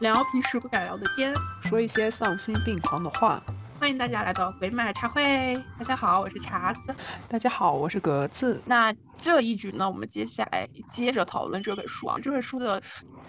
[0.00, 3.42] 聊平时不敢聊的天，说一些丧心病狂的话。
[3.78, 5.54] 欢迎大家来到鬼马茶会。
[5.78, 6.94] 大家好，我是茶子。
[7.28, 8.62] 大家好，我是格子。
[8.64, 12.16] 那这一局呢，我们接下来接着讨论这本书啊。
[12.22, 12.82] 这本书的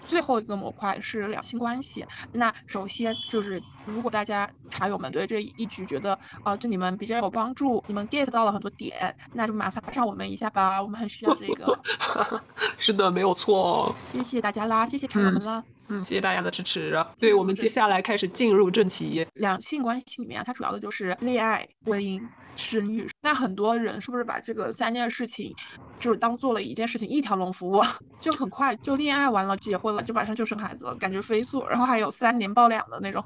[0.08, 2.06] 最后一个模块是两性关系。
[2.32, 11.78] 那首先就是，如果大家茶友们对这一局觉得啊，对你们比较有帮助，你们 get 到了很多点，那就麻烦上我们一下吧，我们很需要这个。
[12.78, 13.94] 是的，没有错。
[14.06, 15.62] 谢谢大家啦，谢谢茶友们啦。
[15.66, 15.71] 嗯，
[16.04, 16.92] 谢谢大家的支持。
[17.16, 19.26] 所以我们接下来开始进入正题。
[19.34, 22.22] 两性关系里面，它主要的就是恋爱、婚姻、
[22.56, 23.08] 生育。
[23.22, 25.54] 那很多人是不是把这个三件事情，
[25.98, 27.82] 就是当做了一件事情，一条龙服务，
[28.20, 31.64] 就很快就恋爱完了，结婚了，就马上就生孩子了，感觉飞速。
[31.68, 33.24] 然后还有三年抱两的那种，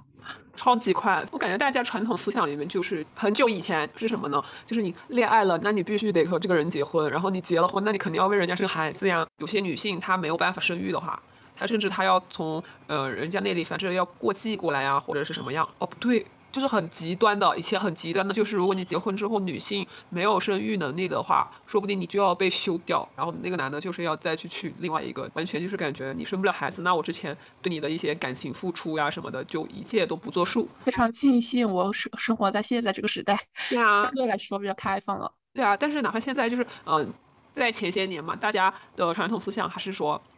[0.54, 1.24] 超级快。
[1.32, 4.42] 我感觉大家传统思想里面就是很久以前是什么呢？
[4.64, 7.10] 就是你恋爱了，那你必须得和这个人结婚。
[7.10, 9.26] 然后你结了婚，那你肯定要为人家生孩子呀。
[9.38, 11.20] 有些女性她没有办法生育的话。
[11.56, 15.68] 他甚至他要从呃人家那里，反正要过继过来呀，或者是什么样？
[15.78, 30.68] 哦，不对，就是很极端的，以前很极端的，就是如果你结婚之后女性没有生育能力的话，说不定你就要被休掉，然后那个男的就是要再去娶另外一个，完全就是感觉你生不了孩子，那我之前对你的一些感情付出呀什么的，就一切都不作数。
[30.84, 35.30] 非常庆幸我生生活在现在这个时代，对啊，相对来说比较开放了。
[35.52, 37.12] 对啊，但是哪怕现在就是嗯，
[37.54, 40.35] 在前些年嘛，大家的传统思想还是说，呃，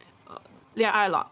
[0.79, 1.27] 恋爱了。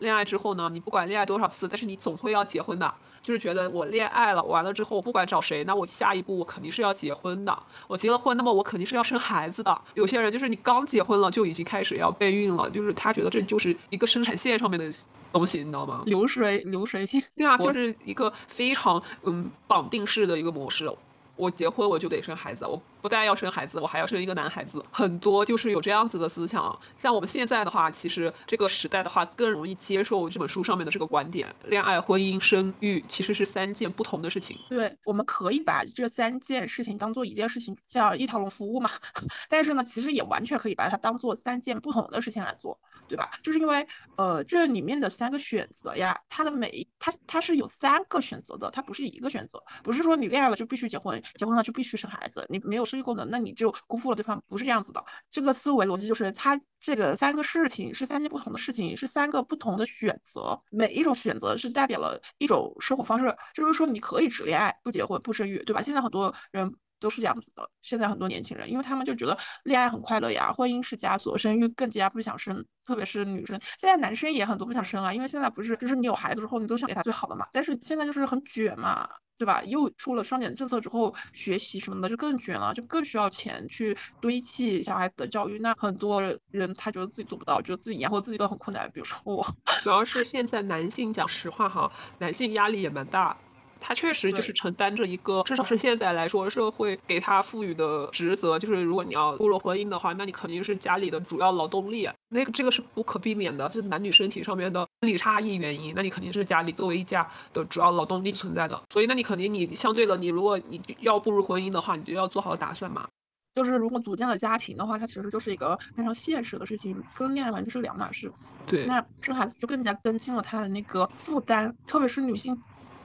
[0.00, 2.92] 恋爱之后呢，你不管恋爱多少次，但是你总会要结婚的。
[3.20, 7.58] 就是觉得我恋爱了，完了之后不管找谁，那我下一步我肯定是要结婚的。
[7.86, 9.78] 我结了婚，那么我肯定是要生孩子的。
[9.94, 14.90] 有些人就是你刚结婚了就已经开始要备孕了，就是他觉得这就是一个生产线上面的
[15.32, 16.04] 东西，你知道吗？
[16.06, 17.22] 流水流水线。
[17.36, 20.90] 对啊，就是一个非常嗯绑定式的一个模式。
[21.38, 24.84] 我结婚我就得生孩子，我不但要生孩子，我还要生一个男孩子。
[24.90, 26.78] 很多就是有这样子的思想。
[26.96, 34.58] 像我们现在的话，其实这个时代的话，更容易接受这本书上面的这个观点：恋爱、婚姻、生育其实是三件不同的事情。
[34.68, 38.90] 对，我们可以把这三件事情当做一件事情，叫一条龙服务嘛。
[39.48, 42.76] 但是呢，其实也完全可以把它当做三件不同的事情来做，
[43.08, 43.30] 对吧？
[43.42, 43.86] 就是因为
[44.16, 51.20] 呃，这里面的三个选择呀，它的每一它它是有三个选择的，它不是一个选择，不是说你恋爱了就必须结婚。
[51.36, 55.04] 结婚了就必须生孩子，你没有生育功能，那你就辜负了对方，不是这样子的。
[55.30, 63.34] 这个思维逻辑就是，它这个三个事情是三件不同的事情，是三个不同的选择，每一种选择是代表了一种生活方式。
[63.54, 65.80] 就是说，你可以只恋爱不结婚不生育，对吧？
[65.82, 66.70] 现在很多人
[67.00, 67.70] 都是这样子的。
[67.82, 73.58] 现在很多年轻人，因为他们就觉得恋爱很快乐呀，婚姻是枷锁，生育更加不想生，特别是女生。
[73.78, 77.46] 现在男生也很多不想生啊，因为现在不是就是你有孩子之后，你都想给他最好的嘛。
[77.52, 79.08] 但是现在就是很卷嘛。
[79.38, 79.62] 对吧？
[79.62, 85.60] 又出了双减政策之后，学习什么的就更卷了，就更需要钱去堆砌小孩子的教育。
[85.60, 86.20] 那很多
[86.50, 88.90] 人他觉得自己做不到，觉得自己养活自己都很困难。
[88.92, 89.46] 比如说我，
[89.80, 91.88] 主要是现在男性讲实话哈，
[92.18, 93.36] 男性压力也蛮大。
[93.80, 113.08] 他确实就是承担着一个，至少是现在来说，社会给他赋予的职责，就是如果你要步入婚姻的话，那你肯定是家里的主要劳动力，那个这个是不可避免的，是男女身体上面的生理差异原因，那你肯定是家里作为一家的主要劳动力存在的，所以那你肯定你相对的，你如果你要步入婚姻的话，你就要做好打算嘛。
[113.54, 118.30] 就是如果组建了家庭的话，它其实就是一个非常现实的事情，跟恋爱完全是两码事。
[118.64, 122.56] 对，那生孩子就更加跟进了他的那个负担，特别是女性。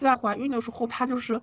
[0.03, 1.39] 在怀孕的时候，她就是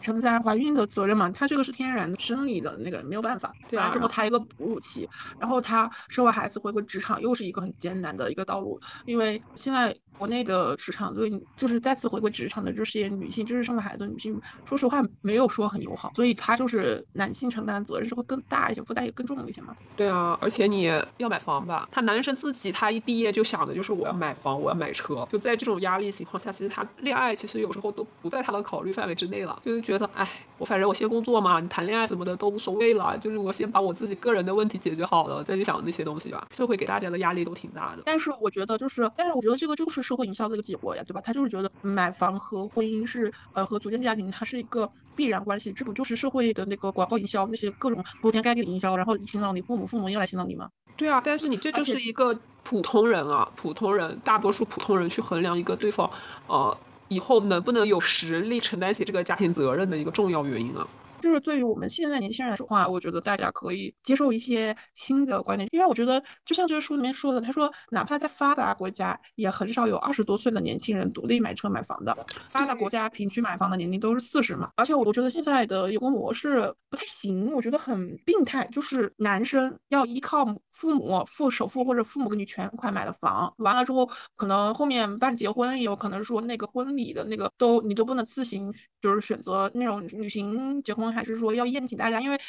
[0.00, 3.52] 承担怀孕的责任嘛，她这个是天然的生理的那个没有办法。
[3.68, 3.90] 对啊。
[3.92, 5.08] 之后她一个哺乳期，
[5.38, 9.96] 然后她生完孩子回归职场，又是一个很艰难的一个道路，因为现在。
[10.18, 19.74] 国内的职场对就是再次回归职场的这些女性，就是生了孩子的女性，说实话没有说很友好，所以她就是男性承担责任是会更大一些，负担也更重一些嘛。
[19.96, 36.46] 对啊，而且你要买房吧，他男生自己他一毕业就想的就是我要买房，我要买车，就在这种压力情况下，其实他恋爱其实有时候都不在他的考虑范围之内了，就是觉得哎，我反正我先工作嘛，你谈恋爱什么的都无所谓了，就是我先把我自己个人的问题解决好了，再去想那些东西吧。
[36.50, 40.01] 社会给大家的压力都挺大的，但是我觉得就是，但是我觉得这个就是。
[40.02, 41.20] 社会营销的一个结果呀，对吧？
[41.22, 45.72] 他就是觉得买房和婚姻是呃和组建家庭，它是一个必然关系。
[45.72, 50.68] 这不就是社会的那个广告营销，那些各种铺天盖地的营销，然后洗脑你父母，父母又来洗脑你吗？
[50.96, 56.10] 对啊，但是你这就是一个普通人啊，普通人，大多数普通人去衡量一个对方
[56.46, 56.76] 呃
[57.08, 60.86] 以后能不能有实力承担起这个家庭责任的一个重要原因啊。
[61.22, 72.16] 就是对于我们现在年轻人来说话，我觉得大家可以接受一些新的观念，因为我觉得就像这个书里面说的，他说哪怕在发达国家，也很少有二十多岁的年轻人独立买车买房的。
[72.48, 88.72] 发达国家平均买房的年龄都是四十嘛，而且我我觉得现在的有个模式不太行，我觉得很病态，就是男生要依靠父母付首付或者父母给你全款买的房，完了之后可能后面办结婚也有可能说那个婚礼的那个都你都不能自行
[89.02, 92.40] 就是选择那种旅行结婚，还是说要宴请大家，因为。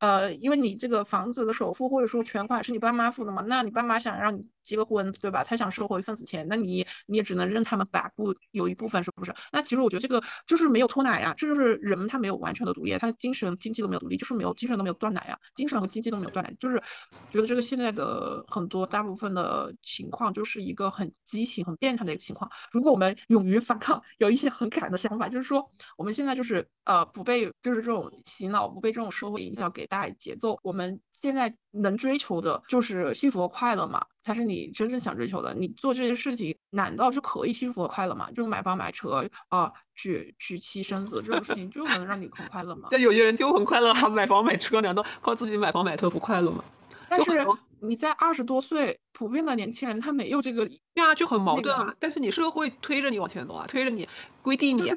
[0.00, 5.44] 呃，因为你这个房子的首付或者说全款是你爸妈付的嘛，那你爸妈想让你结个婚，对吧？
[5.44, 9.32] 他想收回份子钱，那你你也只能任他们把不有一部分，是不是？
[9.52, 16.82] 那其实我觉得这个就是没有脱奶呀，这就是人他没有完全的独立，他精神经济都没有独立，就是没有精神都没有断奶呀，精神和经济都没有断奶，就是
[17.30, 22.50] 觉得这个现在的很多大部分的情况就是一个很畸形、很变态的一个情况。
[22.72, 29.86] 如果我们勇于反抗，有一些很敢的想法，就是说我们现在就是呃不被就是这种洗脑，不被这种社会影响给。
[29.90, 35.52] 大节奏，我们现在能追求的就是幸福和快乐嘛，才是你真正想追求的。
[35.52, 38.30] 你做这些事情，难道是可以幸福和快乐吗？
[38.30, 42.86] 就买房买车啊，娶娶妻生子这种事情，就能让你很快乐吗？
[42.92, 46.64] 但有些人就很快乐啊，买房买车，难道靠自己买房买车不快乐吗？
[47.08, 47.44] 但是
[47.80, 50.64] 你在二十多岁，普遍的年轻人他没有这个，
[50.94, 51.92] 对啊，就很矛盾啊。
[51.98, 54.08] 但是你社会推着你往前走啊，推着你
[54.40, 54.92] 规定你。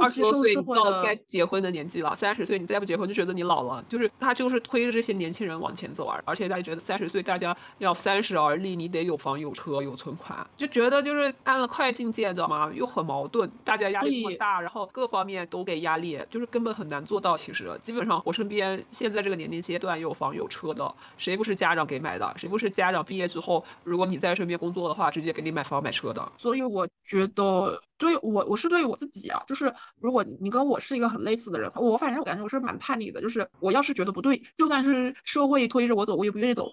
[0.00, 12.70] 二十多岁你到了该结婚的年纪了，三十岁你再不结婚就觉得你老了，就是他就是推着这些年轻人往前走啊，而且大家觉得三十岁大家要三十而立，你得有房有车有存款，就觉得就是按了快进键，知道吗？
[12.74, 17.36] 又很矛盾，大家压力很大，然后各方面都给压力，就是根本很难做到。
[17.36, 22.34] 其实基本上我身边现在这个年龄阶段有房有车的，谁不是家长给买的？
[22.36, 26.32] 谁不是家长毕业之后，如果你在身边工作的话，直接给你买房买车的？
[26.36, 27.80] 所以我觉得。
[27.98, 36.70] 对我，我是对于我自己啊，就是如果你跟我是一个很类似的人，我反正我感觉我是蛮叛逆的，就是我要是觉得不对，就算是社会推着我走，我也不愿意走，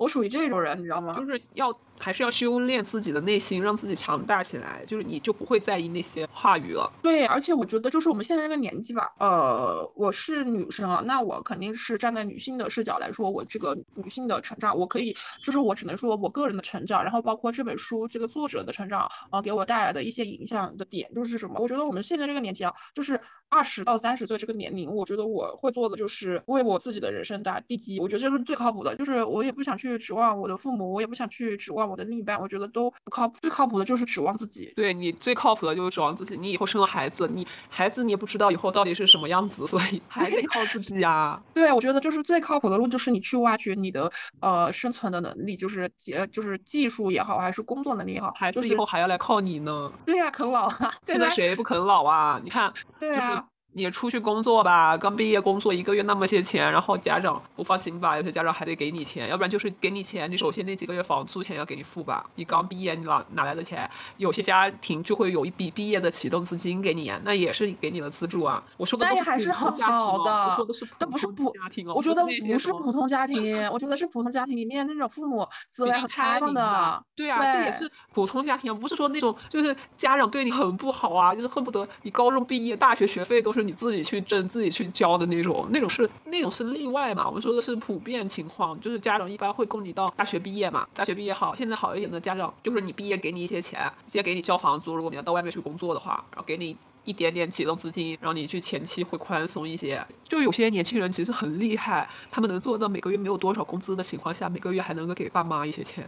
[0.00, 1.12] 我属于这种人，你知道吗？
[1.12, 1.70] 就是要。
[2.02, 6.90] 还是要修炼自己的内心，让自己强大起来，就是你就不会在意那些话语了。
[7.02, 21.60] 对，而且我觉得就是我们现在这个年纪吧，呃，我是女生啊，那我肯定是站在女性的视角来说，我这个女性的成长，我可以，就是我只能说我个人的成长，然后包括这本书这个作者的成长啊，给我带来的一些影响的点就是什么？
[21.60, 23.20] 我觉得我们现在这个年纪啊，就是
[23.50, 31.88] 二十到三十岁这个年龄，我觉得我会做的就是为我自己的人生打地基，我觉得这是最靠谱的，就是我也不想去指望我的父母，我也不想去指望。
[31.88, 33.36] 我的另一半，我觉得都不靠谱。
[33.40, 34.72] 最靠谱的就是指望自己。
[34.76, 36.36] 对你最靠谱的就是指望自己。
[36.36, 41.42] 你以后生了孩子，你孩子你也不知道以后到底是什么样子，所以 还得靠自己 啊。
[41.54, 44.10] 对，我觉得就是最靠谱的路，就是你去挖掘你的
[44.40, 48.32] 呃生存的能力，就是结就是技术也好，还是工作能力也好。
[48.36, 49.92] 孩子以后还要来靠你呢。
[50.04, 50.92] 对呀，啃老啊！
[51.02, 52.40] 现在谁不啃老啊？
[52.42, 53.44] 你看，对啊。
[53.72, 58.16] 你出去工作吧，刚毕业工作一个月那么些钱，然后家长不放心吧？
[58.16, 62.28] 有些家长还得给你钱，要不然就是给你钱，你首先那几个月房租钱要给你付吧。
[62.34, 63.88] 你刚毕业，你哪哪来的钱？
[64.16, 68.62] 有些家庭就会有一笔毕业的启动资金给你，那也是给你的资助啊。
[68.76, 71.94] 我说的都是普通家庭哦，我说的是普通家庭哦。
[71.94, 77.00] 我觉得不是普通家庭，我觉得是普通家庭里面那种父母思维很开放的。
[77.14, 84.40] 对啊，这也是普通家庭，不是说那种就是家长对你很不好啊，就是恨不得你高中毕业，大学学费都是你自己去挣。
[84.50, 87.24] 自己去交的那种，那种是那种是例外嘛？
[87.24, 90.84] 我们说的是普遍情况，就是家长一般会供你到大学毕业嘛。
[90.92, 94.96] 大学毕业好，现在好一点的家长就是你毕业给你一些钱，先给你交房租。
[94.96, 100.04] 如果你要到外面去工作的话，然后给你一点点启动资金，让你去前期会宽松一些。
[100.24, 106.04] 就有些年轻人其实很厉害，他们能做到每个月没有多少工资的情况下，每个月还能够给爸妈一些钱。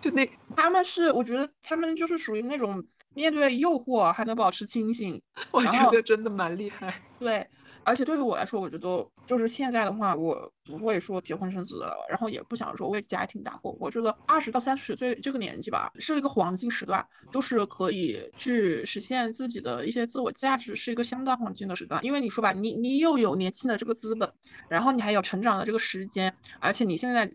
[0.00, 5.20] 就那他们是，我觉得他们就是属于那种面对诱惑还能保持清醒。
[5.50, 7.02] 我觉得真的蛮厉害。
[7.18, 7.46] 对。
[7.86, 13.76] 而且对于我来说，我觉得就是现在的话，我不会说结婚生子了，然后也不想说为家庭打工。
[13.78, 22.02] 我觉得二十到三十岁这个年纪吧，是一个黄金时段，都是可以去实现自己的一些自我价值，是一个相当黄金的时段。
[22.02, 24.32] 因为你说吧，你你又有年轻的这个资本，
[24.66, 27.30] 然后你还有成长的这个时间，而且你现在，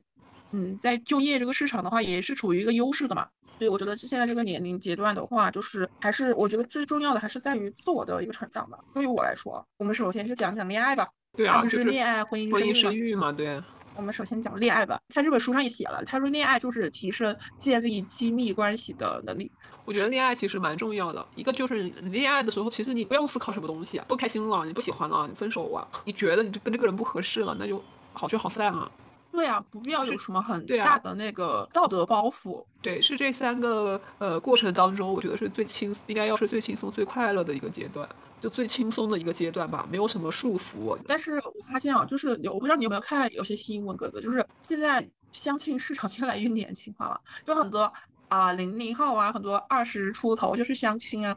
[0.51, 3.27] 嗯，在就业这个市场的话，也是处于一个优势的嘛。
[3.59, 8.79] 对，我觉得现在这个年龄阶段的话，就是还是我觉得最重要的还是在于自我的一个成长吧。
[8.93, 11.07] 对于我来说，我们首先是讲讲恋爱吧。
[11.37, 13.31] 对啊，就是恋爱、婚姻、婚姻生育嘛。
[13.31, 13.61] 对。
[13.95, 14.97] 我们首先讲恋爱吧。
[15.13, 19.51] 他这本书上也写了，他说恋爱就是提升建立亲密关系的能力。
[19.83, 21.25] 我觉得恋爱其实蛮重要的。
[21.35, 28.89] 一个就是恋爱的时候，其实你不用思考什么东西，不开心了，你不喜欢了，你分手啊，你觉得你跟这个人不合适了，那就好聚好散啊。
[29.31, 32.65] 对啊，不必要有什么很大的那个道德包袱。
[32.81, 38.07] 对，是这三个呃过程当中，我觉得是最轻，应该要是最轻松、最快乐的一个阶段。
[38.41, 40.97] 就最轻松的一个阶段吧，没有什么束缚。
[41.05, 47.91] 但是我发现啊，就是有我不知道你有没有看有些新闻，格子就是现在相亲市场越来越年轻化了，就很多
[48.29, 51.35] 啊零零后啊，很多二十出头就是相亲啊。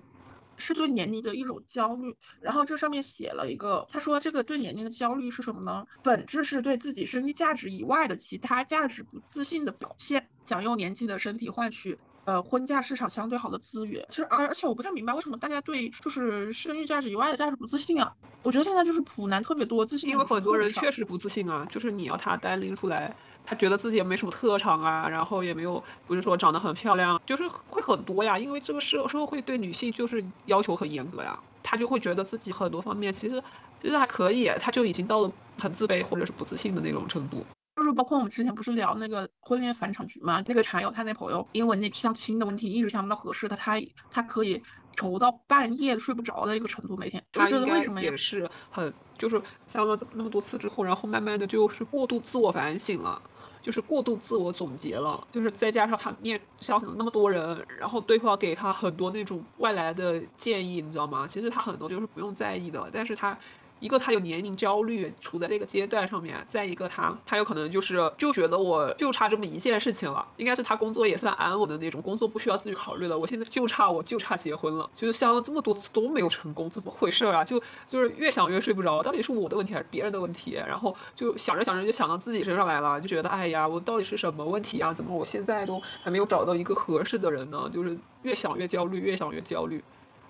[0.62, 5.84] 是对年龄的一种焦虑，然后这上面写了一个，他说这个对年龄的焦虑是什么呢？
[6.02, 14.06] 本质是对自己生育价值以外的其他价值不自信的表现，想用年纪的身体换取呃婚嫁市场相对好的资源。
[14.10, 18.14] 其实而而且我不太明白为什么大家对就是生育价值以外的价值不自信啊？
[18.44, 23.14] 我觉得现在就是普男特别多，自信因为很多人确实不自信啊，就是你要他单拎出来。
[23.44, 28.38] 他觉得自己也没什么特长啊，然后也没有不是说长得很漂亮，就是会很多呀。
[28.38, 33.42] 因为这个社社会对女性就是要求很严格呀，他就会觉得自己很多方面其实
[33.80, 35.30] 其实还可以，他就已经到了
[35.60, 37.44] 很自卑或者是不自信的那种程度。
[37.76, 43.80] 就是包括我们之前不是聊那个婚恋返场局嘛，那个茶友他那朋友因为那相亲的问题一直相不到合适的，他
[44.10, 44.62] 他可以
[44.94, 47.20] 愁到半夜睡不着的一个程度，每天。
[47.32, 53.20] 他觉得为什么也是很就是相了那么多次之后，然后慢慢的就是过度自我反省了。
[53.62, 61.26] 就是过度自我总结了，就是再加上他面相了那么多人，然后对方给他很多那种外来的建议，你知道吗？
[61.26, 63.38] 其实他很多就是不用在意的，但是他。
[63.82, 73.18] 一个他有年龄焦虑，处在这个阶段上面；再一个他他有可能就是就觉得我就差这么一件事情了，应该是他工作也算安稳的那种，工作不需要自己考虑了。
[73.18, 77.42] 我现在就差我就差结婚了，就是相了这么多次都没有成功，怎么回事啊？
[77.42, 80.52] 就就是越想越睡不着，到底是我的问题还是别人的问题？
[80.52, 84.94] 然后就想着想着就想到自己身上来了，就觉得哎呀，我到底是什么问题啊？
[84.94, 87.68] 怎么我现在都还没有找到一个合适的人呢？
[87.74, 89.82] 就是越想越焦虑，越想越焦虑。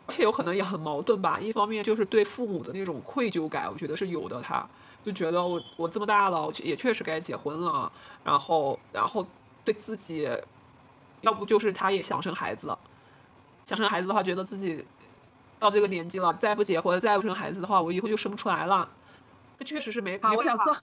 [0.06, 4.40] 而且有可能也很矛盾吧，一方面就是对父母的那种愧疚感，我觉得是有的。
[4.42, 4.68] 他
[5.04, 7.90] 就觉得我我这么大了，也确实该结婚了。
[8.25, 9.25] 然后，然后
[9.64, 10.28] 对自己，
[11.21, 12.78] 要不就是他也想生孩子了。
[13.64, 14.85] 想生孩子的话，觉得自己
[15.59, 18.88] 到这个年纪了，再不结婚，再不生孩子的话，我以后就生不出来了。
[19.59, 20.18] 这确实是没。
[20.21, 20.75] 好，我想送，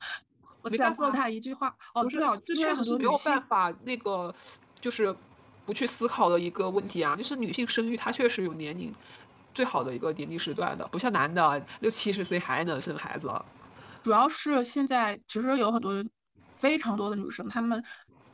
[0.61, 1.75] 我想送他一句话。
[1.93, 4.33] 哦，不是，这确实是没有办法，那个
[4.79, 5.13] 就是。
[5.69, 8.91] 不去思考的一个问题啊，就是女性生育，它确实有年龄
[9.53, 13.31] 最好的一个年龄时段的，不像男的六七十岁还能生孩子。
[14.01, 16.03] 主要是现在其实有很多
[16.55, 17.83] 非常多的女生，她们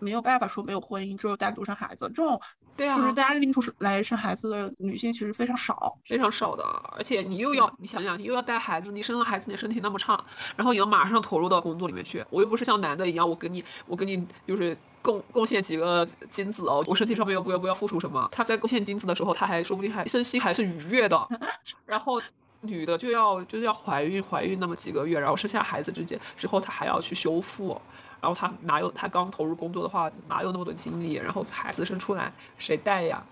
[0.06, 2.10] 没有办法说没有婚姻，只有单独生孩子。
[2.14, 2.40] 这种
[2.78, 6.64] 对啊，就是大家拎出来生孩子的女性其实非常少，非常少的。
[6.96, 10.24] 而且你又要你想想，你又要带孩子，你生了孩子，你身体那么差，
[10.56, 12.24] 然后你要马上投入到工作里面去。
[12.30, 14.78] 我又不是像男的一样，我给你我给你就是。
[15.06, 18.28] 贡贡献几个精子哦，我身体上面又不要不要付出什么。
[18.32, 21.28] 他在贡献精子的时候，他还说不定还身心还是愉悦的。
[21.86, 22.20] 然后
[22.62, 27.80] 女的就要就是要怀孕，怀孕那么几个月，然后生下孩子之间之后，她还要去修复。
[28.26, 31.14] 然后他哪有他刚投入工作的话，哪有那么多精力？
[31.14, 33.24] 然后孩子生出来谁带呀？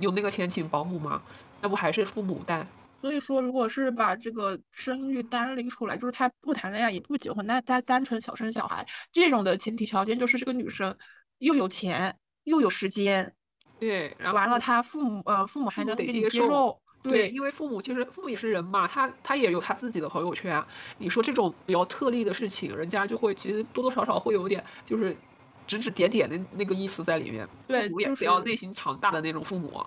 [0.00, 1.22] 有那个钱请保姆吗？
[1.60, 2.66] 那不还是父母带？
[3.00, 10.92] 所以说，如果是把这个生育单拎出来，就是他不谈恋爱也不结婚，那他单纯小生小孩这种的前提条件，就是这个女生。
[11.38, 13.32] 又有钱又有时间，
[13.78, 20.62] 对，然后完了，他父母呃父母还能得接受，对，因为父母其实父母也是人嘛，他他也有他自己的朋友圈。
[20.98, 25.16] 你说这种比较特例的事情，人家就会其实多多少少会有点就是
[25.66, 27.48] 指指点点的那个意思在里面。
[27.66, 29.82] 对，父母也比较内心强大的那种父母，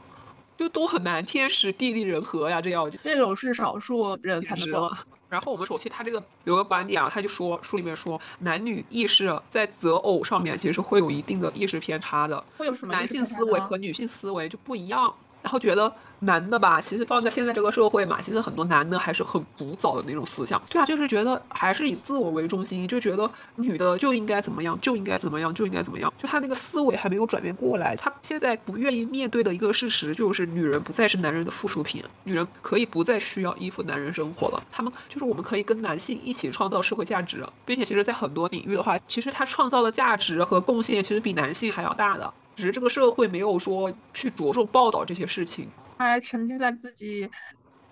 [0.57, 4.97] 就都很难天时地利人和呀，这要这种是少数人才能做。
[5.29, 15.11] 然后我们首先他这个有个观点啊，他就说书里面说男女意识在择偶上面其实会有一定的意识偏差的，会有什么男性思维和女性思维就不一样，
[15.43, 15.93] 然后觉得。
[16.25, 20.61] 男的吧，其实放在现在这个社会嘛，其实很多男的还是很古早的那种思想。
[20.69, 26.13] 对啊，就是觉得还是以自我为中心，就觉得女的就应该怎么样，就应该怎么样，就应该怎么样。
[26.17, 27.93] 就他那个思维还没有转变过来。
[27.97, 34.63] 他现在不愿意面对的一个事实就是，女人不再是男人的附属品，女人可以不再需要依附男人生活了。
[34.71, 45.69] 他们就是我们可以跟男性一起创造社会价值，并且其实，在很多领域的话，其实他创造的价值和贡献其实比男性还要大的，只是这个社会没有说去着重报道这些事情。
[45.97, 47.29] 还沉浸在自己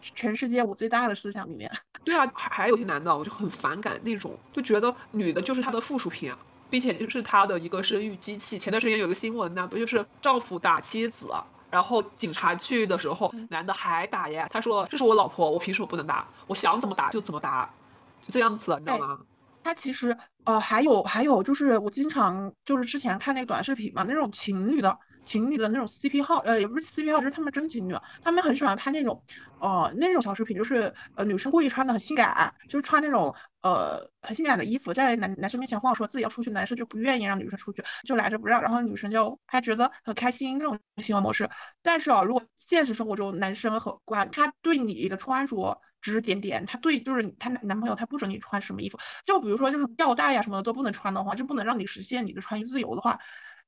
[0.01, 1.71] 全世界我最大的思想里面。
[2.03, 6.37] 对啊，还还有些男的，我就很反感那种，就觉得女的就是他的附属品啊，
[6.69, 8.57] 并且就是他的一个生育机器。
[8.57, 11.27] 前段时间有个新闻呢，不就是丈夫打妻子，
[11.69, 14.47] 然后警察去的时候，男的还打呀？
[14.51, 16.27] 他说这是我老婆，我凭什么不能打？
[16.47, 17.71] 我想怎么打就怎么打，
[18.21, 19.19] 就这样子，你知道吗？
[19.63, 20.15] 他其实
[20.45, 24.97] 呃还有还有就是我经常就是之前看那个短视频嘛，那种情侣的。
[25.23, 29.23] 情侣的那种 CP 号，呃，也不是 CP 号，就是他们真情侣，他们很喜欢拍那种，
[29.59, 41.47] 呃，那种小视频，就是呃，女生故意穿的很性感，就是穿那种呃很性感的衣服，在男男生面前晃，说自己要出去，男生就不愿意让女生出去，就拦着不让，然后女生就还觉得很开心这种行为模式。
[41.83, 53.19] 但是啊，如果现实生活中男生很乖，他对你的穿着指指点点，他对就是他男朋友他不准你穿什么衣服，就比如说就是吊带呀什么的都不能穿的话，就不能让你实现你的穿衣自由的话，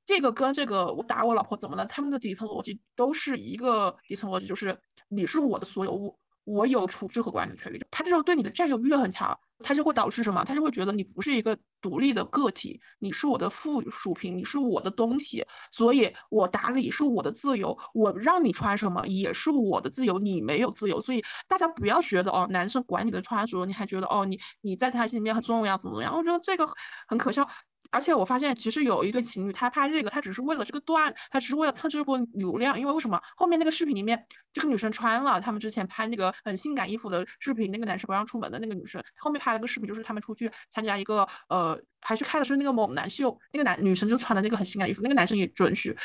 [0.05, 1.85] 这个跟这个我打我老婆怎么了？
[1.85, 4.77] 他们的底层逻辑都是一个底层逻辑，就是
[5.09, 6.17] 你是我的所有物。
[6.45, 10.43] 我有处置和管理的权利，他这种对你的占有欲很强，他就会导致什么？
[10.43, 26.15] 他就会觉得你不是一个独立的个体，你是我的附属品，你是我的东西，所以我打理是我的自由，我让你穿什么也是我的自由，你没有自由，所以大家不要觉得哦，男生管你的穿着，你还觉得哦，你你在他心里面很重要，怎么怎么样？
[26.15, 26.67] 我觉得这个
[27.07, 27.47] 很可笑。
[27.93, 32.77] 而且我发现，其实有一对情侣，他拍这个，他只是为了这个段，他只是为了蹭这波流量。
[32.77, 34.21] 因为为什么后面那个视频里面，
[34.51, 45.95] 这个女生穿了他们之前拍那个很性感衣服的视频，那个男生不让出门的那个女生，后面拍了个视频，就是他们出去参加一个呃，还去看的是那个猛男秀，那个男女生就穿的那个很性感衣服，那个男生也准许。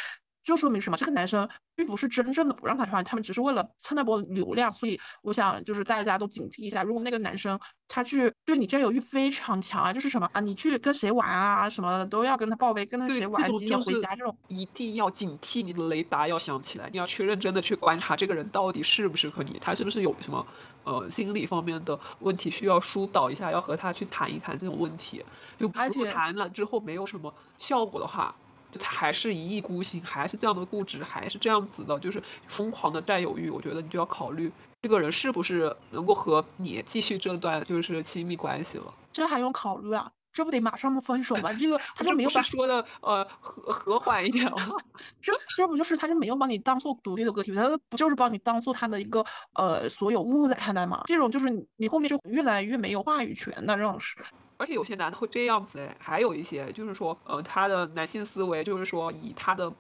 [0.49, 0.97] 就说明什么？
[0.97, 4.73] 这个男生并不是真正的不让他穿，他们只是为了蹭那波流量。
[4.73, 20.47] 所以我想，就是大家都警惕一下，如果那个男生他去对你占有欲非常强啊，就是什么啊，你去跟谁玩啊，什么的都要跟他报备，跟他谁玩几点回家这种，一定要警惕你的雷达要响起来，你要去认真的去观察这个人到底适不适合你，他是不是有什么
[20.85, 25.23] 呃心理方面的问题需要疏导一下，要和他去谈一谈这种问题。
[25.59, 28.35] 就而且谈了之后没有什么效果的话。
[28.78, 33.50] 就他还是一意孤行，还是这样的固执，还是这样子的，就是疯狂的占有欲。
[33.50, 38.85] 我觉得你就要考虑这个人是不是能够和你继续这段就是亲密关系了。
[39.12, 40.11] 这还用考虑啊？
[40.30, 41.52] 这不得马上分手吗？
[41.54, 44.76] 这个 他就没有把说的呃和和缓一点吗？
[45.20, 51.02] 这这不就是他就没有把你当做独立的个体，他不就是把你当做他的一个呃所有物在看待吗？
[51.06, 54.14] 这种就是你后面就越来越没有话语权的这种事。
[54.58, 59.72] 而且有些男的会这样子哎，还有一些就是说，呃，他的男性思维就是说以他的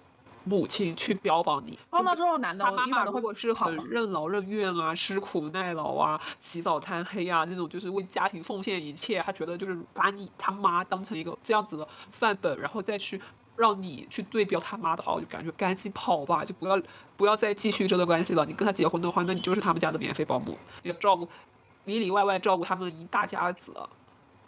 [0.44, 1.78] 母亲去标榜你。
[1.90, 13.20] 碰到这种男的，他妈妈如果是很任劳任怨啊、吃苦耐劳啊、起早贪黑啊那种，就是为家庭奉献一切，他觉得就是把你他妈当成一个这样子的范本，然后再去
[13.56, 16.80] 让你去对标他妈的话，我就感觉赶紧跑吧，就不要
[17.16, 18.46] 不要再继续这段关系了。
[18.46, 21.28] 你跟他结婚的话，那你就是他们家的免费保姆，要照顾
[21.84, 23.74] 里里外外照顾他们一大家子。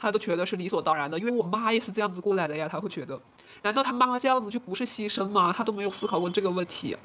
[0.00, 2.66] 他都觉得是理所当然的，因为我妈也是这样子过来的呀。
[2.66, 3.20] 他会觉得，
[3.62, 5.52] 难道他妈这样子就不是牺牲吗？
[5.52, 6.96] 他都没有思考过这个问题。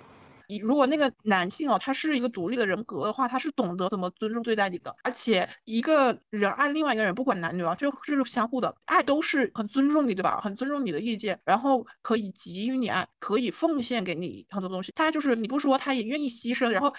[0.62, 4.96] 如果那个男性哦，他是一个独立的人格的话，他是懂得怎么尊重对待你的。
[5.04, 10.40] 而且一个人爱另外一个人，不管男女啊，就是相互的爱，都是很尊重你，对吧？
[10.40, 14.92] 很尊重你的意见，然后可以给予你爱，可以奉献给你很多东西。
[14.96, 16.70] 他就是你不说，他也愿意牺牲。
[16.70, 16.94] 然后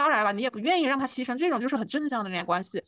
[0.00, 2.82] 当然了，你也不愿意让他牺牲，这种就是很正向的恋爱关系。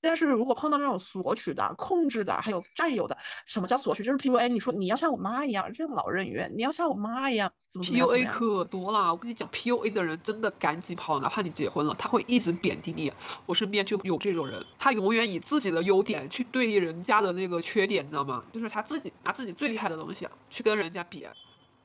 [0.00, 4.02] 但是如果碰到那种索取的、控制的，还有占有的，什么叫索取？
[4.02, 4.48] 就是 PUA。
[4.48, 9.12] 你说你要像我妈一样任劳任怨，你要像我妈一样，PUA 可多了。
[9.12, 13.12] 我跟你讲，PUA 的人真的赶紧跑，哪怕你结婚了，他会一直贬低你。
[13.46, 18.42] 我身边就有这种人，他永远以自己的优点去对立人家的那个缺点，你知道吗？
[18.52, 21.24] 就是他自己拿自己最厉害的东西去跟人家比。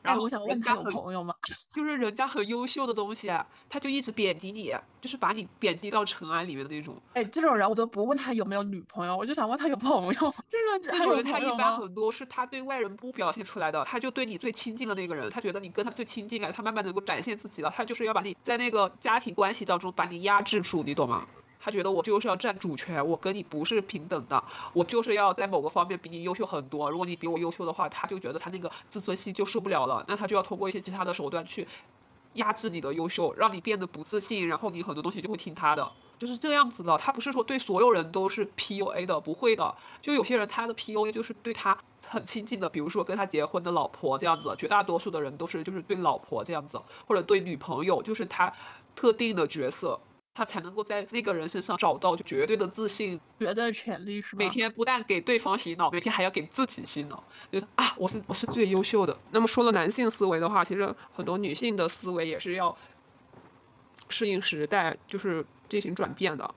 [0.01, 1.33] 然后我想问家有朋友吗？
[1.73, 3.31] 就是人家很优秀的东西，
[3.69, 6.95] 他就一直贬低你，就是把你贬低到尘埃里面的那种。
[7.13, 10.33] 哎，这种人我都不问他有没有女朋友，我就想问他有朋友。
[10.49, 10.57] 这
[10.89, 21.27] 这种人他一般很多是他对外人不表现出来的，他就对你最亲近的那个人，他觉得你跟他最亲近了，他慢慢能够展现自己了，他就是要把你在那个家庭关系当中把你压制住，你懂吗？
[21.61, 24.43] 他觉得我就是要占主权，我跟你不是平等的，
[24.73, 26.89] 我就是要在某个方面比你优秀很多。
[26.89, 31.67] 如果你比我优秀的话，他就觉得他那个自尊心就受不了了，那他就要通过一些其他的手段去
[32.33, 36.97] 压制你的优秀，让你变得不自信，然后你很多东西就会听他的，就是这样子的。
[36.97, 39.75] 他不是说对所有人都是 PUA 的，不会的。
[40.01, 44.55] 就有些人他的 PUA 就是对他很亲近的，比如说跟他结婚的老婆这样子。
[44.57, 48.51] 绝大多数的人都是就是对老婆这样子，或者对女朋友，就是他
[48.95, 49.99] 特定的角色。
[50.33, 59.17] 他才能够在那个人身上找到就绝对的自信、绝对的权利，是每天不但给对方洗脑，每天还要给自己洗脑，就是啊，我是我是最优秀的。
[59.31, 62.75] 那么说了男性思维的话，其实很多女性的思维也是要
[64.07, 66.49] 适应时代，就是进行转变的。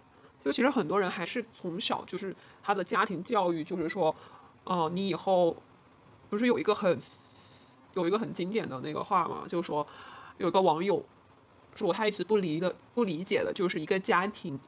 [0.45, 4.15] 就其实很多人还是从小就是他的家庭教育，就是说，
[4.63, 5.57] 哦，你以后
[6.31, 6.97] 不是有一个很
[7.95, 9.85] 有一个很经典的那个话嘛，就是说
[10.39, 11.05] 有一个网友。
[11.75, 14.59] 说他一直不理的不理解的就是一个家庭，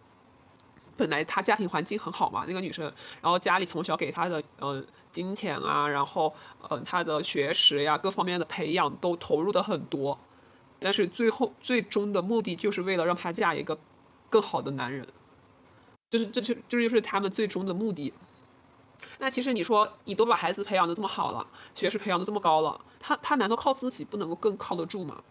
[0.97, 2.85] 本来他家庭环境很好嘛，那个女生，
[3.21, 6.35] 然后家里从小给她的嗯金钱啊，然后
[6.69, 10.19] 嗯她的学识呀各方面的培养都投入的很多，
[10.79, 13.79] 但是最后最终的目的就是为了让她嫁一个
[14.29, 15.07] 更好的男人，
[16.11, 18.13] 就是这就这就是他们最终的目的。
[19.19, 25.23] 那其实你说你都把孩子培养的这么好了，学识培养的这么高了，他他难道靠自己不能够更靠得住吗？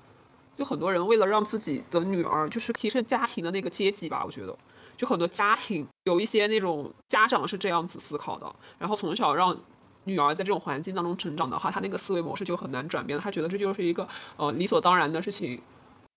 [0.58, 4.58] 就很多人为了让自己的女儿就是提升家庭的那个阶级吧，我觉得，
[4.96, 9.58] 就很多家庭有一些那种家长是这样子思考的，然后从小让
[10.06, 15.62] 女儿在这种环境当中成长的话，她那个思维模式就很难转变，她觉得这就是一个呃理所当然的事情。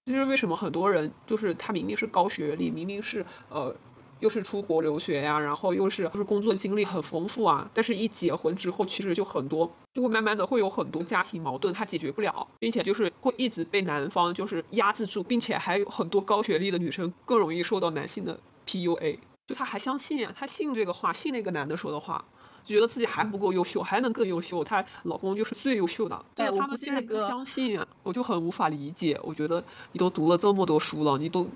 [0.06, 3.74] 就是为什么很多人就是他明明是高学历，明明是呃。
[4.20, 22.24] 又是出国留学呀，然后又是就是工作经历很丰富啊，但是一结婚之后，其实就很多就会慢慢的会有很多家庭矛盾，他解决不了，并且就是会一直被男方就是压制住，并且还有很多高学历的女生更容易受到男性的 PUA，就他还相信啊，他信这个话，信那个男的说的话，
[22.64, 31.48] 就觉得自己还不够优秀，还能更优秀，她老公就是最优秀的，但是他们竟然不相信，我就很无法理解，我觉得你都读了这么多书了，你都。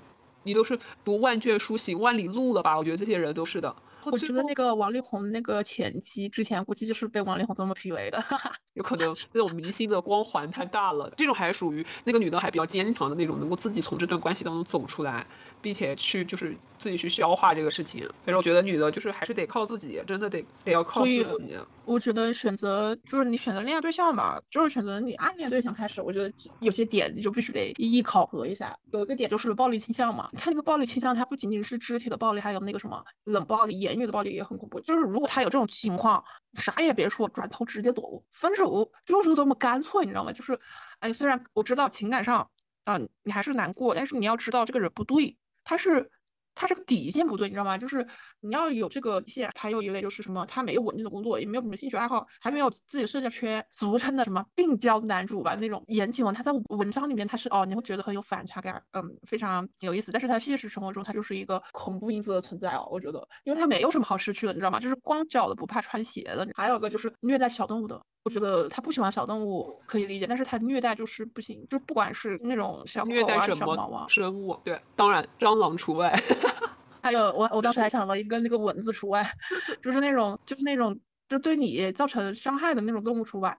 [0.43, 2.77] 你都是读万卷书行万里路了吧？
[2.77, 3.75] 我觉得这些人都是的。
[4.05, 8.21] 我觉得那个王力宏那个前妻之前估计就是被王力宏这么 PUA 的，
[8.75, 11.09] 有可能这种明星的光环太大了。
[11.15, 15.25] 这种还属于那个女的还比较坚强的那种，能够自己从这段关系当中走出来，
[15.63, 18.07] 并且去就是自己去消化这个事情。
[18.25, 21.57] 但是我觉得女的就是还是得靠自己，真的得得要靠自己。
[21.85, 28.77] 我觉得选择就是你选择恋爱对象吧，就是选择你暗恋对象开始，我觉得有些点你就必须得一一考核一下。
[28.91, 34.79] 有一个点就是暴力倾向嘛，看那个暴力倾向，它不仅仅是肢体的暴力，还有那个什么冷暴力、言语的暴力也很恐怖。
[34.81, 36.23] 就是如果他有这种情况，
[36.55, 40.31] 啥也别说，转头直接躲，分手就是这么干脆，你知道吗？
[40.31, 40.57] 就是，
[40.99, 42.47] 哎，虽然我知道情感上
[42.85, 46.09] 啊你还是难过，但是你要知道这个人不对，他是。
[46.55, 47.75] 他这个底线不对，你知道吗？
[47.75, 48.05] 就是
[48.39, 49.49] 你要有这个底线。
[49.55, 56.31] 还有一类就是什么，他没有稳定的工作，也没有什么兴趣爱好，还没有自己的社交圈，俗称的什么病娇男主吧那种言情文。
[56.31, 60.11] 他在文章里面他是哦，你会觉得很有反差感，嗯，非常有意思。
[60.11, 64.79] 但是他现实生活中他就是一个恐怖因子的存在哦，我觉得，因为他没有什么好失去的，你知道吗？
[64.79, 66.47] 就是光脚的不怕穿鞋的。
[66.53, 67.99] 还有个就是虐待小动物的。
[68.23, 76.13] 我觉得他不喜欢小动物可以理解，但是他虐待就是不行，就不管是那种小虐待什么生物，对，当然蟑螂除外。
[77.01, 79.29] 还有我我当时还想到一个那个蚊子除外，
[79.81, 83.57] 就是那种就是那种就对你造成伤害的那种动物除外，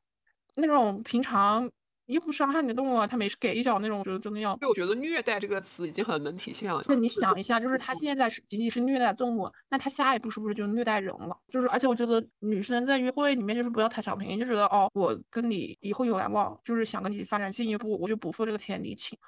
[0.55, 1.71] 那种平常。
[2.07, 4.55] 又不伤害你的动物啊，他没事给一脚那种，我觉得真的要。
[4.57, 6.83] 对，我觉得虐待这个词已经很能体现了。
[6.87, 11.37] 那你想一下，就是他现在是仅仅是虐待动物，那他下一步是不是就虐待人了？
[11.51, 19.19] 就是，而且我觉得女生在约会里面就是不要贪小便宜，就觉得哦，我跟你以后有来往，就是想跟你发展进一步，我就不付这个天地情。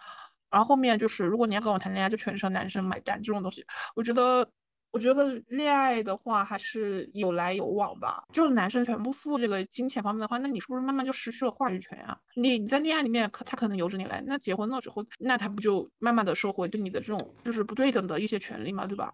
[0.51, 4.49] 然后后面就是，如果你要跟我谈恋爱，就全程男生买单这种东西，我觉得。
[4.91, 12.17] 我觉得恋爱的话还是有来有往吧，就是男生全部付这个金钱方面的话，那你是不是慢慢就失去了话语权啊？
[12.35, 19.13] 你你在恋爱里面可他可能由着你来，那结婚了之后，那他不就慢慢的收回对你的这种就是不对等的一些权利嘛，对吧？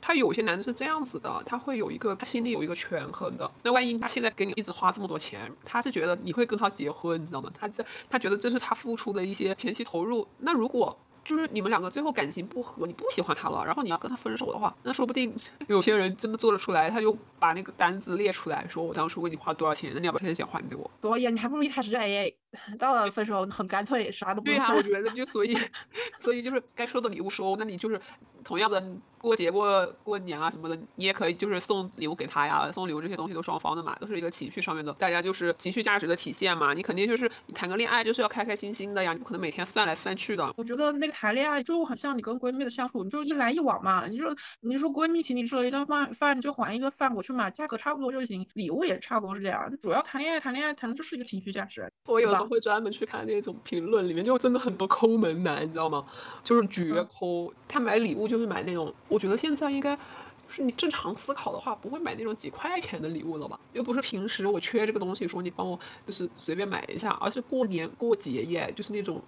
[0.00, 3.50] 他有些男生是这样子的，他会有一个他心里有一个权衡的。
[3.64, 7.50] 那万一他现在给你一直花这么多钱，他是觉得你会跟他结婚，你知道吗？
[7.52, 10.26] 他这他觉得这是他付出的一些前期投入。
[10.38, 10.96] 那如果
[11.28, 15.34] 就是你们两个最后感情不和，你不喜欢他了，然后你要跟他分手的话，那说不定
[15.68, 20.90] 有些人真的做得出来，他就把那个单子列出来说，我当初为你花多少钱，那你要把这些钱还给我？
[21.02, 22.34] 所以，你还不如一开始就 AA，
[22.78, 24.56] 到了分手很干脆，啥都不用。
[24.56, 25.54] 对呀，我觉得就所以，
[26.18, 28.00] 所以就是该收的礼物收，那你就是
[28.42, 28.82] 同样的。
[29.20, 36.72] 过节过过年啊什么的，你也可以就是送礼物给他呀，送礼物这些东西都双方的嘛，都是一个情绪上面的，大家就是情绪价值的体现嘛。
[36.72, 40.54] 你肯定就是你谈个恋爱就是要开开心心的呀，你不可能每天算来算去的。
[40.56, 44.06] 我觉得那个谈恋爱就很像你跟闺蜜的相处，你就一来一往嘛。
[44.06, 44.24] 你就
[44.60, 49.70] 你说闺蜜请你吃了一顿饭，饭你就还一顿饭过去嘛，价格差不多就行，礼物也差不多是这样。
[49.80, 51.90] 主要谈恋爱谈恋爱谈的就是一个情绪价值。
[52.06, 56.04] 我有时候会专门去看那种评论，里面就真的很多抠门男，你知道吗？
[56.42, 59.98] 就是绝抠，他买礼物就是买那种，我觉得现在应该。
[60.46, 63.60] 就是你正常思考的话，不会买那种几块钱的礼物了吧？
[63.74, 69.20] 又不是平时我缺这个东西，说你帮我就是随便买一下，而是过年过节耶，就是那种